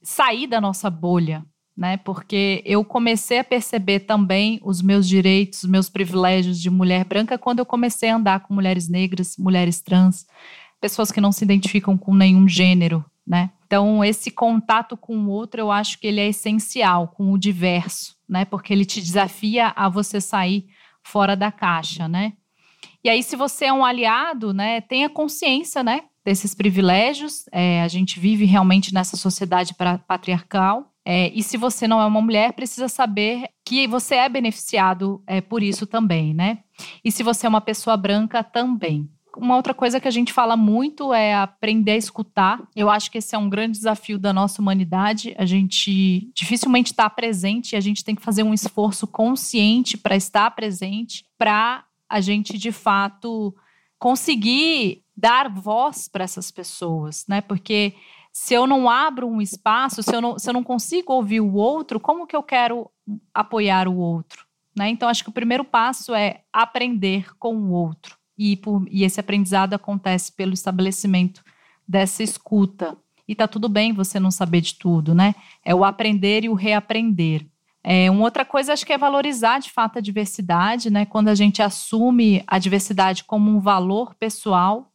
sair 0.03 0.45
da 0.47 0.59
nossa 0.59 0.89
bolha, 0.89 1.45
né? 1.75 1.97
Porque 1.97 2.61
eu 2.65 2.83
comecei 2.83 3.39
a 3.39 3.43
perceber 3.43 4.01
também 4.01 4.59
os 4.63 4.81
meus 4.81 5.07
direitos, 5.07 5.63
os 5.63 5.69
meus 5.69 5.89
privilégios 5.89 6.59
de 6.59 6.69
mulher 6.69 7.05
branca 7.05 7.37
quando 7.37 7.59
eu 7.59 7.65
comecei 7.65 8.09
a 8.09 8.17
andar 8.17 8.41
com 8.41 8.53
mulheres 8.53 8.87
negras, 8.87 9.35
mulheres 9.37 9.81
trans, 9.81 10.27
pessoas 10.79 11.11
que 11.11 11.21
não 11.21 11.31
se 11.31 11.43
identificam 11.43 11.97
com 11.97 12.13
nenhum 12.13 12.47
gênero, 12.47 13.03
né? 13.25 13.49
Então, 13.65 14.03
esse 14.03 14.29
contato 14.29 14.95
com 14.95 15.17
o 15.17 15.29
outro, 15.29 15.59
eu 15.59 15.71
acho 15.71 15.97
que 15.97 16.05
ele 16.05 16.19
é 16.19 16.27
essencial, 16.27 17.07
com 17.07 17.31
o 17.31 17.37
diverso, 17.39 18.15
né? 18.29 18.45
Porque 18.45 18.71
ele 18.71 18.85
te 18.85 19.01
desafia 19.01 19.73
a 19.75 19.89
você 19.89 20.21
sair 20.21 20.67
fora 21.01 21.35
da 21.35 21.51
caixa, 21.51 22.07
né? 22.07 22.33
E 23.03 23.09
aí, 23.09 23.23
se 23.23 23.35
você 23.35 23.65
é 23.65 23.73
um 23.73 23.83
aliado, 23.83 24.53
né, 24.53 24.79
tenha 24.79 25.09
consciência, 25.09 25.83
né, 25.83 26.03
desses 26.23 26.53
privilégios. 26.55 27.45
É, 27.51 27.81
a 27.81 27.87
gente 27.87 28.19
vive 28.19 28.45
realmente 28.45 28.93
nessa 28.93 29.17
sociedade 29.17 29.75
patriarcal. 30.07 30.91
É, 31.05 31.31
e 31.33 31.43
se 31.43 31.57
você 31.57 31.87
não 31.87 32.01
é 32.01 32.05
uma 32.05 32.21
mulher, 32.21 32.53
precisa 32.53 32.87
saber 32.87 33.49
que 33.65 33.87
você 33.87 34.15
é 34.15 34.29
beneficiado 34.29 35.21
é, 35.27 35.41
por 35.41 35.61
isso 35.61 35.85
também, 35.85 36.33
né? 36.33 36.59
E 37.03 37.11
se 37.11 37.23
você 37.23 37.45
é 37.45 37.49
uma 37.49 37.61
pessoa 37.61 37.97
branca, 37.97 38.43
também. 38.43 39.09
Uma 39.35 39.55
outra 39.55 39.73
coisa 39.73 39.99
que 39.99 40.07
a 40.07 40.11
gente 40.11 40.31
fala 40.31 40.55
muito 40.55 41.13
é 41.13 41.33
aprender 41.33 41.93
a 41.93 41.97
escutar. 41.97 42.61
Eu 42.75 42.89
acho 42.89 43.09
que 43.09 43.17
esse 43.17 43.35
é 43.35 43.37
um 43.37 43.49
grande 43.49 43.77
desafio 43.77 44.19
da 44.19 44.31
nossa 44.31 44.61
humanidade. 44.61 45.33
A 45.37 45.45
gente 45.45 46.31
dificilmente 46.35 46.91
está 46.91 47.09
presente 47.09 47.73
e 47.73 47.75
a 47.75 47.81
gente 47.81 48.03
tem 48.03 48.15
que 48.15 48.21
fazer 48.21 48.43
um 48.43 48.53
esforço 48.53 49.07
consciente 49.07 49.97
para 49.97 50.15
estar 50.15 50.51
presente, 50.51 51.25
para 51.37 51.83
a 52.07 52.21
gente 52.21 52.59
de 52.59 52.71
fato 52.71 53.55
conseguir 54.03 55.01
dar 55.15 55.49
voz 55.49 56.09
para 56.09 56.25
essas 56.25 56.51
pessoas, 56.51 57.23
né? 57.25 57.39
Porque 57.39 57.93
se 58.33 58.53
eu 58.53 58.67
não 58.67 58.89
abro 58.89 59.25
um 59.25 59.41
espaço, 59.41 60.03
se 60.03 60.13
eu 60.13 60.19
não, 60.19 60.37
se 60.37 60.49
eu 60.49 60.53
não 60.53 60.61
consigo 60.61 61.13
ouvir 61.13 61.39
o 61.39 61.53
outro, 61.53 62.01
como 62.01 62.27
que 62.27 62.35
eu 62.35 62.43
quero 62.43 62.91
apoiar 63.33 63.87
o 63.87 63.95
outro? 63.95 64.45
Né? 64.75 64.89
Então, 64.89 65.07
acho 65.07 65.23
que 65.23 65.29
o 65.29 65.33
primeiro 65.33 65.63
passo 65.63 66.13
é 66.13 66.41
aprender 66.51 67.33
com 67.37 67.55
o 67.55 67.71
outro 67.71 68.17
e, 68.37 68.57
por, 68.57 68.85
e 68.91 69.05
esse 69.05 69.21
aprendizado 69.21 69.73
acontece 69.73 70.33
pelo 70.33 70.53
estabelecimento 70.53 71.41
dessa 71.87 72.23
escuta. 72.23 72.97
E 73.25 73.33
tá 73.33 73.47
tudo 73.47 73.69
bem 73.69 73.93
você 73.93 74.19
não 74.19 74.31
saber 74.31 74.59
de 74.59 74.75
tudo, 74.75 75.15
né? 75.15 75.33
É 75.63 75.73
o 75.73 75.85
aprender 75.85 76.43
e 76.43 76.49
o 76.49 76.55
reaprender. 76.55 77.45
É, 77.83 78.09
uma 78.09 78.23
outra 78.23 78.45
coisa 78.45 78.71
acho 78.71 78.85
que 78.85 78.93
é 78.93 78.97
valorizar 78.97 79.59
de 79.59 79.69
fato 79.69 79.97
a 79.97 80.01
diversidade, 80.01 80.89
né? 80.89 81.05
Quando 81.05 81.27
a 81.27 81.35
gente 81.35 81.61
assume 81.61 82.41
a 82.47 82.57
diversidade 82.57 83.25
como 83.25 83.51
um 83.51 83.59
valor 83.59 84.15
pessoal, 84.15 84.89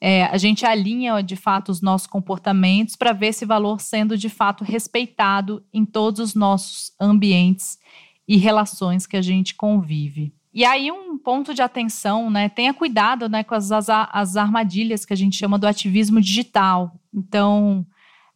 é, 0.00 0.24
a 0.24 0.36
gente 0.36 0.66
alinha 0.66 1.22
de 1.22 1.36
fato 1.36 1.70
os 1.70 1.80
nossos 1.80 2.06
comportamentos 2.06 2.96
para 2.96 3.12
ver 3.12 3.28
esse 3.28 3.46
valor 3.46 3.80
sendo 3.80 4.18
de 4.18 4.28
fato 4.28 4.64
respeitado 4.64 5.64
em 5.72 5.84
todos 5.84 6.20
os 6.20 6.34
nossos 6.34 6.92
ambientes 7.00 7.78
e 8.26 8.36
relações 8.36 9.06
que 9.06 9.16
a 9.16 9.22
gente 9.22 9.54
convive. 9.54 10.34
E 10.52 10.64
aí, 10.64 10.90
um 10.90 11.18
ponto 11.18 11.54
de 11.54 11.62
atenção, 11.62 12.30
né? 12.30 12.48
Tenha 12.48 12.72
cuidado 12.72 13.28
né, 13.28 13.44
com 13.44 13.54
as, 13.54 13.70
as, 13.70 13.88
as 13.88 14.36
armadilhas 14.36 15.04
que 15.04 15.12
a 15.12 15.16
gente 15.16 15.36
chama 15.36 15.58
do 15.58 15.66
ativismo 15.66 16.20
digital. 16.20 16.98
Então, 17.14 17.86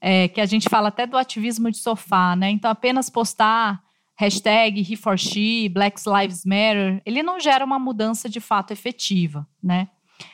é, 0.01 0.29
que 0.29 0.41
a 0.41 0.47
gente 0.47 0.69
fala 0.69 0.89
até 0.89 1.07
do 1.07 1.17
ativismo 1.17 1.71
de 1.71 1.79
sofá, 1.79 2.35
né? 2.35 2.51
Então, 2.51 2.71
apenas 2.71 3.11
postar 3.11 3.83
hashtag 4.17 4.81
He 4.81 4.97
for 4.97 5.19
She, 5.19 5.69
Black 5.69 6.01
Lives 6.07 6.45
Matter, 6.45 7.03
ele 7.07 7.23
não 7.23 7.41
gera 7.41 7.65
uma 7.65 7.79
mudança 7.79 8.29
de 8.29 8.41
fato 8.41 8.73
efetiva, 8.73 9.47
né? 9.63 9.89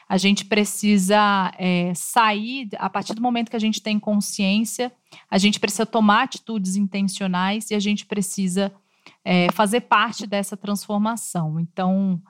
A 0.09 0.17
gente 0.17 0.45
precisa 0.45 1.53
é, 1.57 1.93
sair, 1.95 2.69
a 2.79 2.91
partir 2.91 3.15
do 3.15 3.23
momento 3.23 3.51
que 3.51 3.57
a 3.57 3.61
gente 3.61 3.81
tem 3.81 3.99
consciência, 3.99 4.93
a 5.31 5.39
gente 5.39 5.61
precisa 5.61 5.87
tomar 5.87 6.25
atitudes 6.25 6.75
intencionais 6.75 7.71
e 7.71 7.75
a 7.75 7.79
gente 7.79 8.05
precisa 8.07 8.73
é, 9.25 9.51
fazer 9.53 9.83
parte 9.83 10.27
dessa 10.27 10.57
transformação. 10.57 11.61
Então, 11.61 12.21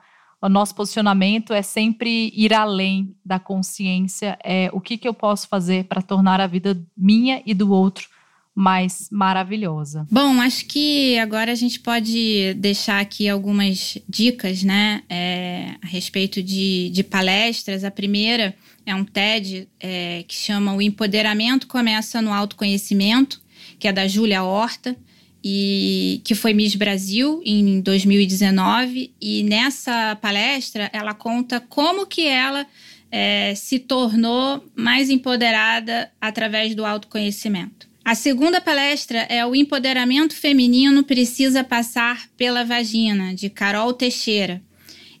o 0.41 0.49
nosso 0.49 0.75
posicionamento 0.75 1.53
é 1.53 1.61
sempre 1.61 2.31
ir 2.35 2.53
além 2.53 3.15
da 3.25 3.39
consciência. 3.39 4.37
É 4.43 4.69
o 4.71 4.79
que, 4.79 4.97
que 4.97 5.07
eu 5.07 5.13
posso 5.13 5.47
fazer 5.47 5.85
para 5.85 6.01
tornar 6.01 6.39
a 6.39 6.47
vida 6.47 6.79
minha 6.95 7.41
e 7.45 7.53
do 7.53 7.71
outro 7.71 8.07
mais 8.53 9.07
maravilhosa. 9.11 10.07
Bom, 10.09 10.41
acho 10.41 10.65
que 10.65 11.15
agora 11.19 11.51
a 11.51 11.55
gente 11.55 11.79
pode 11.79 12.55
deixar 12.55 12.99
aqui 12.99 13.29
algumas 13.29 13.99
dicas, 14.09 14.63
né, 14.63 15.03
é, 15.07 15.75
a 15.79 15.85
respeito 15.85 16.41
de, 16.41 16.89
de, 16.89 17.03
palestras. 17.03 17.83
A 17.83 17.91
primeira 17.91 18.55
é 18.83 18.95
um 18.95 19.05
TED 19.05 19.69
é, 19.79 20.23
que 20.27 20.33
chama 20.33 20.73
O 20.73 20.81
Empoderamento 20.81 21.67
Começa 21.67 22.19
no 22.19 22.33
Autoconhecimento, 22.33 23.39
que 23.77 23.87
é 23.87 23.93
da 23.93 24.07
Júlia 24.07 24.43
Horta. 24.43 24.97
E 25.43 26.21
que 26.23 26.35
foi 26.35 26.53
Miss 26.53 26.75
Brasil 26.75 27.41
em 27.45 27.79
2019 27.81 29.11
e 29.21 29.43
nessa 29.43 30.15
palestra 30.21 30.89
ela 30.91 31.13
conta 31.13 31.59
como 31.59 32.05
que 32.05 32.27
ela 32.27 32.65
é, 33.11 33.53
se 33.55 33.79
tornou 33.79 34.63
mais 34.75 35.09
empoderada 35.09 36.11
através 36.19 36.75
do 36.75 36.85
autoconhecimento. 36.85 37.87
A 38.03 38.15
segunda 38.15 38.61
palestra 38.61 39.19
é 39.29 39.45
o 39.45 39.53
Empoderamento 39.53 40.33
Feminino 40.33 41.03
Precisa 41.03 41.63
Passar 41.63 42.29
pela 42.37 42.63
Vagina, 42.63 43.35
de 43.35 43.49
Carol 43.49 43.91
Teixeira, 43.91 44.61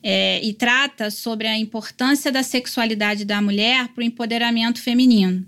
é, 0.01 0.39
e 0.41 0.53
trata 0.53 1.11
sobre 1.11 1.47
a 1.47 1.57
importância 1.57 2.31
da 2.31 2.43
sexualidade 2.43 3.25
da 3.25 3.41
mulher 3.41 3.89
para 3.89 4.01
o 4.01 4.05
empoderamento 4.05 4.81
feminino. 4.81 5.45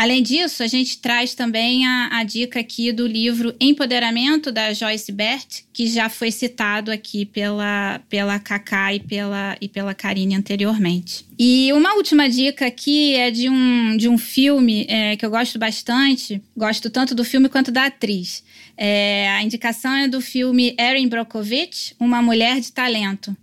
Além 0.00 0.22
disso, 0.22 0.62
a 0.62 0.66
gente 0.66 0.96
traz 0.96 1.34
também 1.34 1.86
a, 1.86 2.20
a, 2.20 2.24
dica 2.24 2.58
aqui 2.58 2.90
do 2.90 3.06
livro 3.06 3.54
Empoderamento, 3.60 4.50
da 4.50 4.72
Joyce 4.72 5.12
Bert, 5.12 5.64
que 5.74 5.86
já 5.88 6.08
foi 6.08 6.30
citado 6.30 6.90
aqui 6.90 7.26
pela, 7.26 8.00
pela 8.08 8.38
Cacá 8.38 8.94
e 8.94 9.00
pela, 9.00 9.58
e 9.60 9.68
pela 9.68 9.92
Karine 9.92 10.34
anteriormente. 10.34 11.26
E 11.38 11.70
uma 11.74 11.92
última 11.96 12.30
dica 12.30 12.66
aqui 12.66 13.14
é 13.14 13.30
de 13.30 13.50
um, 13.50 13.94
de 13.94 14.08
um 14.08 14.16
filme 14.16 14.86
é, 14.88 15.18
que 15.18 15.26
eu 15.26 15.28
gosto 15.28 15.58
bastante, 15.58 16.40
gosto 16.56 16.88
tanto 16.88 17.14
do 17.14 17.22
filme 17.22 17.50
quanto 17.50 17.70
da 17.70 17.84
atriz. 17.84 18.42
É, 18.78 19.28
a 19.28 19.42
indicação 19.42 19.92
é 19.94 20.08
do 20.08 20.22
filme 20.22 20.74
Erin 20.80 21.08
Brockovich, 21.08 21.94
Uma 22.00 22.22
Mulher 22.22 22.58
de 22.58 22.72
Talento. 22.72 23.36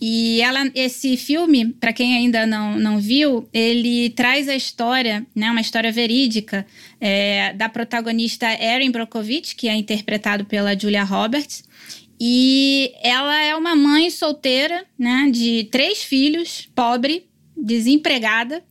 E 0.00 0.40
ela, 0.40 0.70
esse 0.74 1.16
filme, 1.16 1.74
para 1.74 1.92
quem 1.92 2.16
ainda 2.16 2.46
não, 2.46 2.78
não 2.78 2.98
viu, 2.98 3.46
ele 3.52 4.08
traz 4.10 4.48
a 4.48 4.56
história, 4.56 5.26
né, 5.34 5.50
uma 5.50 5.60
história 5.60 5.92
verídica 5.92 6.66
é, 6.98 7.52
da 7.52 7.68
protagonista 7.68 8.46
Erin 8.50 8.90
Brockovich, 8.90 9.54
que 9.54 9.68
é 9.68 9.76
interpretado 9.76 10.46
pela 10.46 10.78
Julia 10.78 11.04
Roberts. 11.04 11.64
E 12.18 12.92
ela 13.02 13.42
é 13.42 13.54
uma 13.54 13.76
mãe 13.76 14.08
solteira, 14.10 14.86
né, 14.98 15.28
de 15.30 15.68
três 15.70 16.02
filhos, 16.02 16.66
pobre, 16.74 17.26
desempregada, 17.54 18.62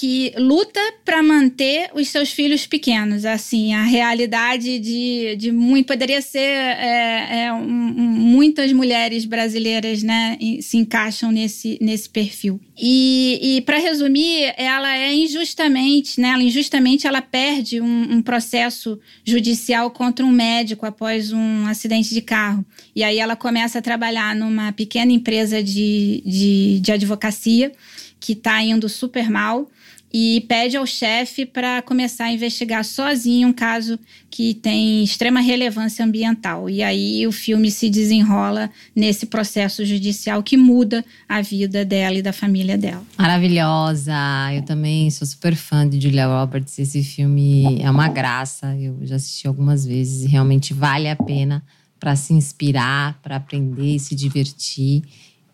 que 0.00 0.32
luta 0.38 0.80
para 1.04 1.22
manter 1.22 1.90
os 1.92 2.08
seus 2.08 2.32
filhos 2.32 2.66
pequenos. 2.66 3.26
Assim, 3.26 3.74
a 3.74 3.82
realidade 3.82 4.78
de, 4.78 5.36
de 5.36 5.52
muito 5.52 5.88
poderia 5.88 6.22
ser 6.22 6.38
é, 6.38 7.44
é, 7.44 7.52
um, 7.52 7.66
muitas 7.66 8.72
mulheres 8.72 9.26
brasileiras, 9.26 10.02
né, 10.02 10.38
se 10.62 10.78
encaixam 10.78 11.30
nesse, 11.30 11.76
nesse 11.82 12.08
perfil. 12.08 12.58
E, 12.78 13.38
e 13.42 13.60
para 13.60 13.76
resumir, 13.76 14.54
ela 14.56 14.96
é 14.96 15.12
injustamente, 15.12 16.18
né, 16.18 16.30
ela 16.30 16.42
injustamente 16.42 17.06
ela 17.06 17.20
perde 17.20 17.78
um, 17.78 18.14
um 18.14 18.22
processo 18.22 18.98
judicial 19.22 19.90
contra 19.90 20.24
um 20.24 20.32
médico 20.32 20.86
após 20.86 21.30
um 21.30 21.66
acidente 21.66 22.14
de 22.14 22.22
carro. 22.22 22.64
E 22.96 23.04
aí 23.04 23.18
ela 23.18 23.36
começa 23.36 23.80
a 23.80 23.82
trabalhar 23.82 24.34
numa 24.34 24.72
pequena 24.72 25.12
empresa 25.12 25.62
de, 25.62 26.22
de, 26.24 26.80
de 26.80 26.90
advocacia 26.90 27.70
que 28.18 28.32
está 28.32 28.62
indo 28.62 28.88
super 28.88 29.28
mal 29.28 29.68
e 30.12 30.44
pede 30.48 30.76
ao 30.76 30.84
chefe 30.84 31.46
para 31.46 31.80
começar 31.82 32.24
a 32.24 32.32
investigar 32.32 32.84
sozinho 32.84 33.48
um 33.48 33.52
caso 33.52 33.98
que 34.28 34.54
tem 34.54 35.04
extrema 35.04 35.40
relevância 35.40 36.04
ambiental. 36.04 36.68
E 36.68 36.82
aí 36.82 37.26
o 37.26 37.32
filme 37.32 37.70
se 37.70 37.88
desenrola 37.88 38.70
nesse 38.94 39.26
processo 39.26 39.84
judicial 39.84 40.42
que 40.42 40.56
muda 40.56 41.04
a 41.28 41.40
vida 41.40 41.84
dela 41.84 42.16
e 42.16 42.22
da 42.22 42.32
família 42.32 42.76
dela. 42.76 43.04
Maravilhosa! 43.16 44.12
Eu 44.54 44.62
também 44.62 45.10
sou 45.10 45.26
super 45.26 45.54
fã 45.54 45.88
de 45.88 46.00
Julia 46.00 46.26
Roberts. 46.26 46.78
Esse 46.78 47.04
filme 47.04 47.80
é 47.80 47.90
uma 47.90 48.08
graça. 48.08 48.76
Eu 48.76 48.98
já 49.02 49.16
assisti 49.16 49.46
algumas 49.46 49.86
vezes 49.86 50.24
e 50.24 50.28
realmente 50.28 50.74
vale 50.74 51.08
a 51.08 51.14
pena 51.14 51.62
para 52.00 52.16
se 52.16 52.32
inspirar, 52.32 53.20
para 53.22 53.36
aprender, 53.36 53.98
se 53.98 54.16
divertir 54.16 55.02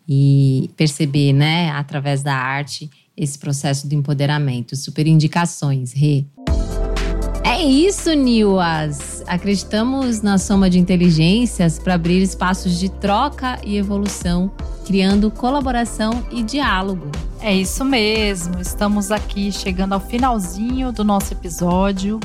e 0.07 0.69
perceber, 0.77 1.33
né, 1.33 1.69
através 1.71 2.23
da 2.23 2.33
arte 2.33 2.89
esse 3.17 3.39
processo 3.39 3.87
de 3.87 3.95
empoderamento. 3.95 4.75
Super 4.75 5.07
indicações, 5.07 5.91
Rê. 5.91 6.25
É 7.43 7.63
isso, 7.63 8.13
Niwas! 8.13 9.23
Acreditamos 9.25 10.21
na 10.21 10.37
soma 10.37 10.69
de 10.69 10.77
inteligências 10.77 11.79
para 11.79 11.95
abrir 11.95 12.21
espaços 12.21 12.77
de 12.77 12.87
troca 12.87 13.57
e 13.63 13.77
evolução, 13.77 14.51
criando 14.85 15.31
colaboração 15.31 16.23
e 16.31 16.43
diálogo. 16.43 17.09
É 17.39 17.53
isso 17.53 17.83
mesmo, 17.83 18.59
estamos 18.61 19.11
aqui 19.11 19.51
chegando 19.51 19.93
ao 19.93 19.99
finalzinho 19.99 20.91
do 20.91 21.03
nosso 21.03 21.33
episódio. 21.33 22.19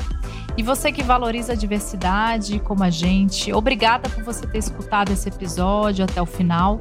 E 0.55 0.61
você 0.61 0.91
que 0.91 1.01
valoriza 1.01 1.53
a 1.53 1.55
diversidade 1.55 2.59
como 2.59 2.83
a 2.83 2.89
gente, 2.91 3.51
obrigada 3.51 4.07
por 4.09 4.23
você 4.23 4.45
ter 4.45 4.59
escutado 4.59 5.11
esse 5.11 5.27
episódio 5.29 6.05
até 6.05 6.21
o 6.21 6.27
final. 6.27 6.79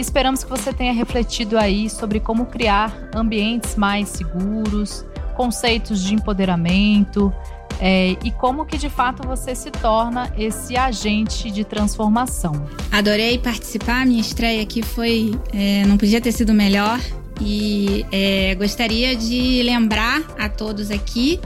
Esperamos 0.00 0.42
que 0.42 0.48
você 0.48 0.72
tenha 0.72 0.94
refletido 0.94 1.58
aí 1.58 1.90
sobre 1.90 2.20
como 2.20 2.46
criar 2.46 3.10
ambientes 3.14 3.76
mais 3.76 4.08
seguros, 4.08 5.04
conceitos 5.36 6.02
de 6.02 6.14
empoderamento 6.14 7.30
é, 7.78 8.16
e 8.24 8.30
como 8.30 8.64
que 8.64 8.78
de 8.78 8.88
fato 8.88 9.28
você 9.28 9.54
se 9.54 9.70
torna 9.70 10.32
esse 10.38 10.74
agente 10.74 11.50
de 11.50 11.64
transformação. 11.64 12.66
Adorei 12.90 13.36
participar, 13.38 14.06
minha 14.06 14.22
estreia 14.22 14.62
aqui 14.62 14.82
foi 14.82 15.38
é, 15.52 15.84
não 15.84 15.98
podia 15.98 16.20
ter 16.20 16.32
sido 16.32 16.54
melhor 16.54 16.98
e 17.38 18.06
é, 18.10 18.54
gostaria 18.54 19.14
de 19.14 19.62
lembrar 19.62 20.22
a 20.38 20.48
todos 20.48 20.90
aqui 20.90 21.38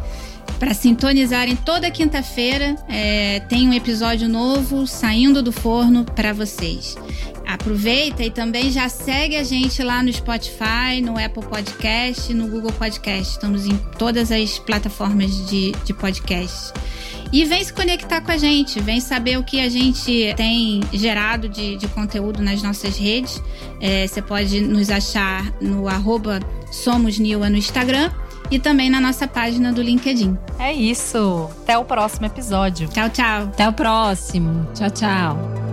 para 0.60 0.72
sintonizarem 0.72 1.56
toda 1.56 1.90
quinta-feira. 1.90 2.76
É, 2.88 3.40
tem 3.40 3.68
um 3.68 3.72
episódio 3.72 4.28
novo 4.28 4.86
saindo 4.86 5.42
do 5.42 5.52
forno 5.52 6.04
para 6.04 6.32
vocês. 6.32 6.96
Aproveita 7.46 8.22
e 8.22 8.30
também 8.30 8.70
já 8.70 8.88
segue 8.88 9.36
a 9.36 9.44
gente 9.44 9.82
lá 9.82 10.02
no 10.02 10.12
Spotify, 10.12 11.00
no 11.02 11.18
Apple 11.18 11.44
Podcast, 11.44 12.32
no 12.32 12.48
Google 12.48 12.72
Podcast. 12.72 13.32
Estamos 13.32 13.66
em 13.66 13.76
todas 13.98 14.30
as 14.32 14.58
plataformas 14.58 15.48
de, 15.48 15.72
de 15.84 15.92
podcast. 15.94 16.72
E 17.32 17.44
vem 17.44 17.64
se 17.64 17.72
conectar 17.72 18.20
com 18.20 18.30
a 18.30 18.36
gente, 18.36 18.80
vem 18.80 19.00
saber 19.00 19.38
o 19.38 19.42
que 19.42 19.60
a 19.60 19.68
gente 19.68 20.32
tem 20.36 20.80
gerado 20.92 21.48
de, 21.48 21.76
de 21.76 21.88
conteúdo 21.88 22.40
nas 22.42 22.62
nossas 22.62 22.96
redes. 22.96 23.42
É, 23.80 24.06
você 24.06 24.22
pode 24.22 24.60
nos 24.60 24.88
achar 24.88 25.52
no 25.60 25.88
arroba 25.88 26.40
no 27.50 27.56
Instagram 27.56 28.10
e 28.50 28.58
também 28.58 28.88
na 28.88 29.00
nossa 29.00 29.26
página 29.26 29.72
do 29.72 29.82
LinkedIn. 29.82 30.36
É 30.58 30.72
isso. 30.72 31.50
Até 31.62 31.76
o 31.76 31.84
próximo 31.84 32.26
episódio. 32.26 32.88
Tchau, 32.88 33.08
tchau. 33.08 33.42
Até 33.44 33.68
o 33.68 33.72
próximo. 33.72 34.68
Tchau, 34.74 34.90
tchau. 34.90 35.63